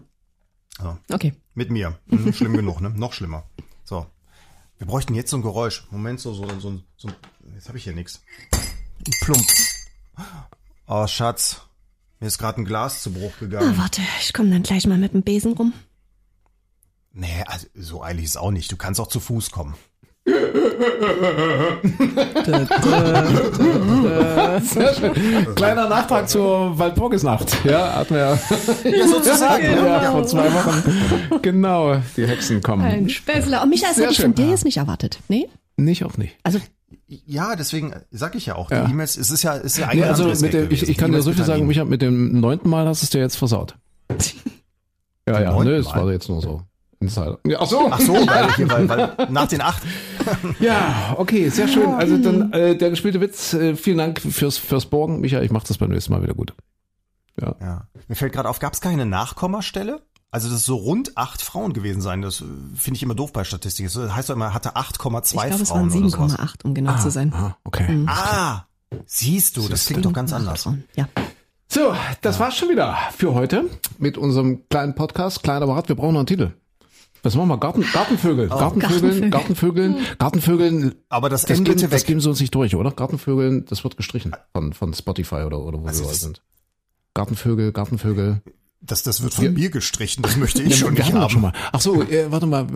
[0.81, 0.99] So.
[1.15, 1.35] Okay.
[1.55, 1.99] Mit mir.
[2.07, 2.91] Mhm, schlimm genug, ne?
[2.91, 3.45] Noch schlimmer.
[3.85, 4.07] So.
[4.79, 5.87] Wir bräuchten jetzt so ein Geräusch.
[5.91, 7.09] Moment, so, so, so, so
[7.55, 8.21] jetzt habe ich hier nichts.
[9.23, 9.47] Plump.
[10.87, 11.63] Oh, Schatz.
[12.21, 13.77] Mir ist gerade ein Glas zu Bruch gegangen.
[13.79, 15.73] warte, ich komme dann gleich mal mit dem Besen rum.
[17.15, 18.71] Nee, also so eilig ist es auch nicht.
[18.73, 19.75] Du kannst auch zu Fuß kommen.
[24.63, 25.55] Sehr schön.
[25.55, 27.65] Kleiner Nachtrag zur Waldburgisnacht.
[27.65, 28.39] Ja, hatten wir ja,
[28.91, 29.65] Ja, sozusagen.
[29.65, 31.41] ja, vor zwei Wochen.
[31.43, 32.83] Genau, die Hexen kommen.
[32.85, 33.63] Ein Späßler.
[33.63, 35.19] Und Micha, das Sehr hätte ich von dir jetzt nicht erwartet.
[35.29, 35.49] Nee?
[35.77, 36.37] Nicht auch nicht.
[36.43, 36.61] Also,
[37.09, 38.85] Ja, deswegen sag ich ja auch, Ja.
[38.85, 40.71] die E-Mails, es ist ja, es ist ja Nee, eigentlich also ein anderes mit dem,
[40.71, 41.67] ich, ich kann dir so viel mit sagen.
[41.67, 43.77] Micha, mit dem neunten Mal hast du es dir jetzt versaut.
[45.25, 46.63] Ja, ja, ne, es war jetzt nur so.
[47.03, 47.39] Insider.
[47.47, 47.89] Ja, ach so.
[47.91, 49.83] Ach so, weil, hier, weil, weil nach den acht.
[50.61, 51.91] Ja, okay, sehr schön.
[51.91, 53.55] Also dann äh, der gespielte Witz.
[53.55, 55.41] Äh, vielen Dank fürs fürs Borgen, Micha.
[55.41, 56.55] Ich mache das beim nächsten Mal wieder gut.
[57.41, 57.87] Ja.
[58.09, 60.03] Mir fällt gerade auf, gab es keine Nachkommastelle?
[60.31, 62.23] Also das ist so rund acht Frauen gewesen sein.
[62.23, 62.45] Das äh,
[62.75, 63.93] finde ich immer doof bei Statistik.
[63.93, 66.39] Das heißt doch immer, hatte 8,2 ich glaube, Frauen es waren oder sowas.
[66.39, 67.33] 7,8, um genau zu sein.
[67.35, 68.05] Ah, okay.
[68.07, 68.63] Ah,
[69.05, 70.63] siehst du, das klingt doch ganz anders.
[70.63, 70.85] Frauen.
[70.97, 71.07] Ja.
[71.69, 73.65] So, das war's schon wieder für heute
[73.99, 75.43] mit unserem kleinen Podcast.
[75.43, 76.53] Kleiner aber hart, wir brauchen noch einen Titel.
[77.25, 77.59] Was machen wir?
[77.59, 78.49] Garten, Gartenvögel.
[78.49, 80.95] Gartenvögeln, Gartenvögeln, Gartenvögeln.
[81.09, 82.91] Aber das Das geben, das geben sie uns nicht durch, oder?
[82.91, 86.43] Gartenvögeln, das wird gestrichen von, von Spotify oder, oder wo Also wir sind.
[87.15, 88.43] Gartenvögel, Gartenvögel.
[88.81, 91.31] Das, das wird von mir gestrichen, das möchte ich schon wir nicht doch haben.
[91.31, 91.53] schon mal.
[91.71, 92.67] Ach so, äh, warte mal.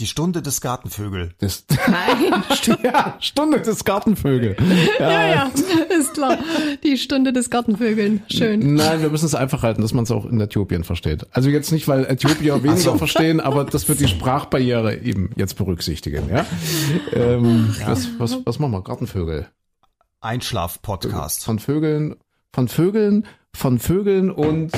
[0.00, 1.34] Die Stunde des Gartenvögel.
[1.38, 2.42] Das, Nein,
[2.82, 4.56] ja, Stunde des Gartenvögel.
[4.98, 5.50] ja, ja,
[5.96, 6.38] ist klar.
[6.82, 8.22] Die Stunde des Gartenvögeln.
[8.28, 8.74] Schön.
[8.74, 11.26] Nein, wir müssen es einfach halten, dass man es auch in Äthiopien versteht.
[11.30, 12.98] Also jetzt nicht, weil Äthiopier weniger so.
[12.98, 16.28] verstehen, aber das wird die Sprachbarriere eben jetzt berücksichtigen.
[16.28, 16.44] Ja?
[17.12, 18.82] Ähm, Was, was, was machen wir?
[18.82, 19.46] Gartenvögel.
[20.20, 21.44] Einschlaf-Podcast.
[21.44, 22.16] Von Vögeln,
[22.52, 24.72] von Vögeln, von Vögeln und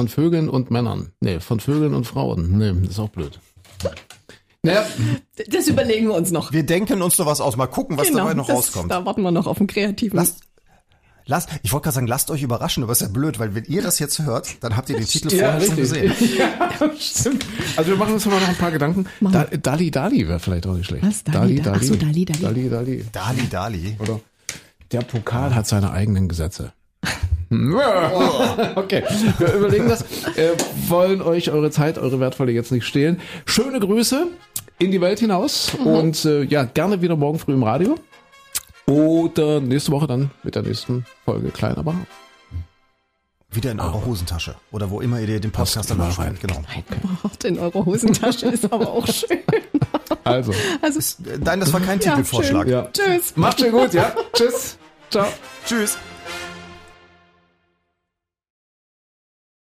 [0.00, 1.12] von Vögeln und Männern.
[1.20, 2.56] Nee, von Vögeln und Frauen.
[2.56, 3.38] Nee, das ist auch blöd.
[4.62, 4.86] Naja,
[5.50, 6.52] Das überlegen wir uns noch.
[6.52, 7.56] Wir denken uns noch was aus.
[7.56, 8.90] Mal gucken, was dabei noch das, rauskommt.
[8.90, 10.16] Da warten wir noch auf einen kreativen.
[10.16, 10.40] Lasst,
[11.26, 13.82] lasst, ich wollte gerade sagen, lasst euch überraschen, aber ist ja blöd, weil wenn ihr
[13.82, 16.14] das jetzt hört, dann habt ihr den Titel ja, vorher schon gesehen.
[16.38, 17.44] Ja, stimmt.
[17.76, 19.04] Also wir machen uns mal noch ein paar Gedanken.
[19.20, 21.04] Da, Dali Dali wäre vielleicht auch nicht schlecht.
[21.04, 21.24] Was?
[21.24, 21.78] Dali, Dali?
[21.78, 22.40] Ach so, Dali, Dali.
[22.40, 23.04] Dali Dali.
[23.12, 23.96] Dali, Dali.
[23.98, 24.20] Oder
[24.92, 26.72] der Pokal hat seine eigenen Gesetze.
[28.76, 29.02] Okay,
[29.38, 30.02] wir überlegen das.
[30.36, 30.52] Äh,
[30.88, 33.20] wollen euch eure Zeit, eure wertvolle jetzt nicht stehlen.
[33.44, 34.28] Schöne Grüße
[34.78, 37.96] in die Welt hinaus und äh, ja, gerne wieder morgen früh im Radio.
[38.86, 42.06] Oder nächste Woche dann mit der nächsten Folge Klein, aber hart.
[43.52, 44.54] Wieder in eurer Hosentasche.
[44.70, 46.38] Oder wo immer ihr den Podcast dann rein.
[46.40, 46.62] Genau.
[46.72, 49.38] Eingebracht in eure Hosentasche ist aber auch schön.
[50.22, 51.00] Also, Also,
[51.40, 52.62] Nein, das war kein ja, Titelvorschlag.
[52.64, 52.72] schön.
[52.72, 52.88] ja.
[52.92, 53.36] Tschüss.
[53.36, 54.14] Macht schon gut, ja?
[54.32, 54.76] Tschüss.
[55.10, 55.26] Ciao.
[55.66, 55.98] Tschüss.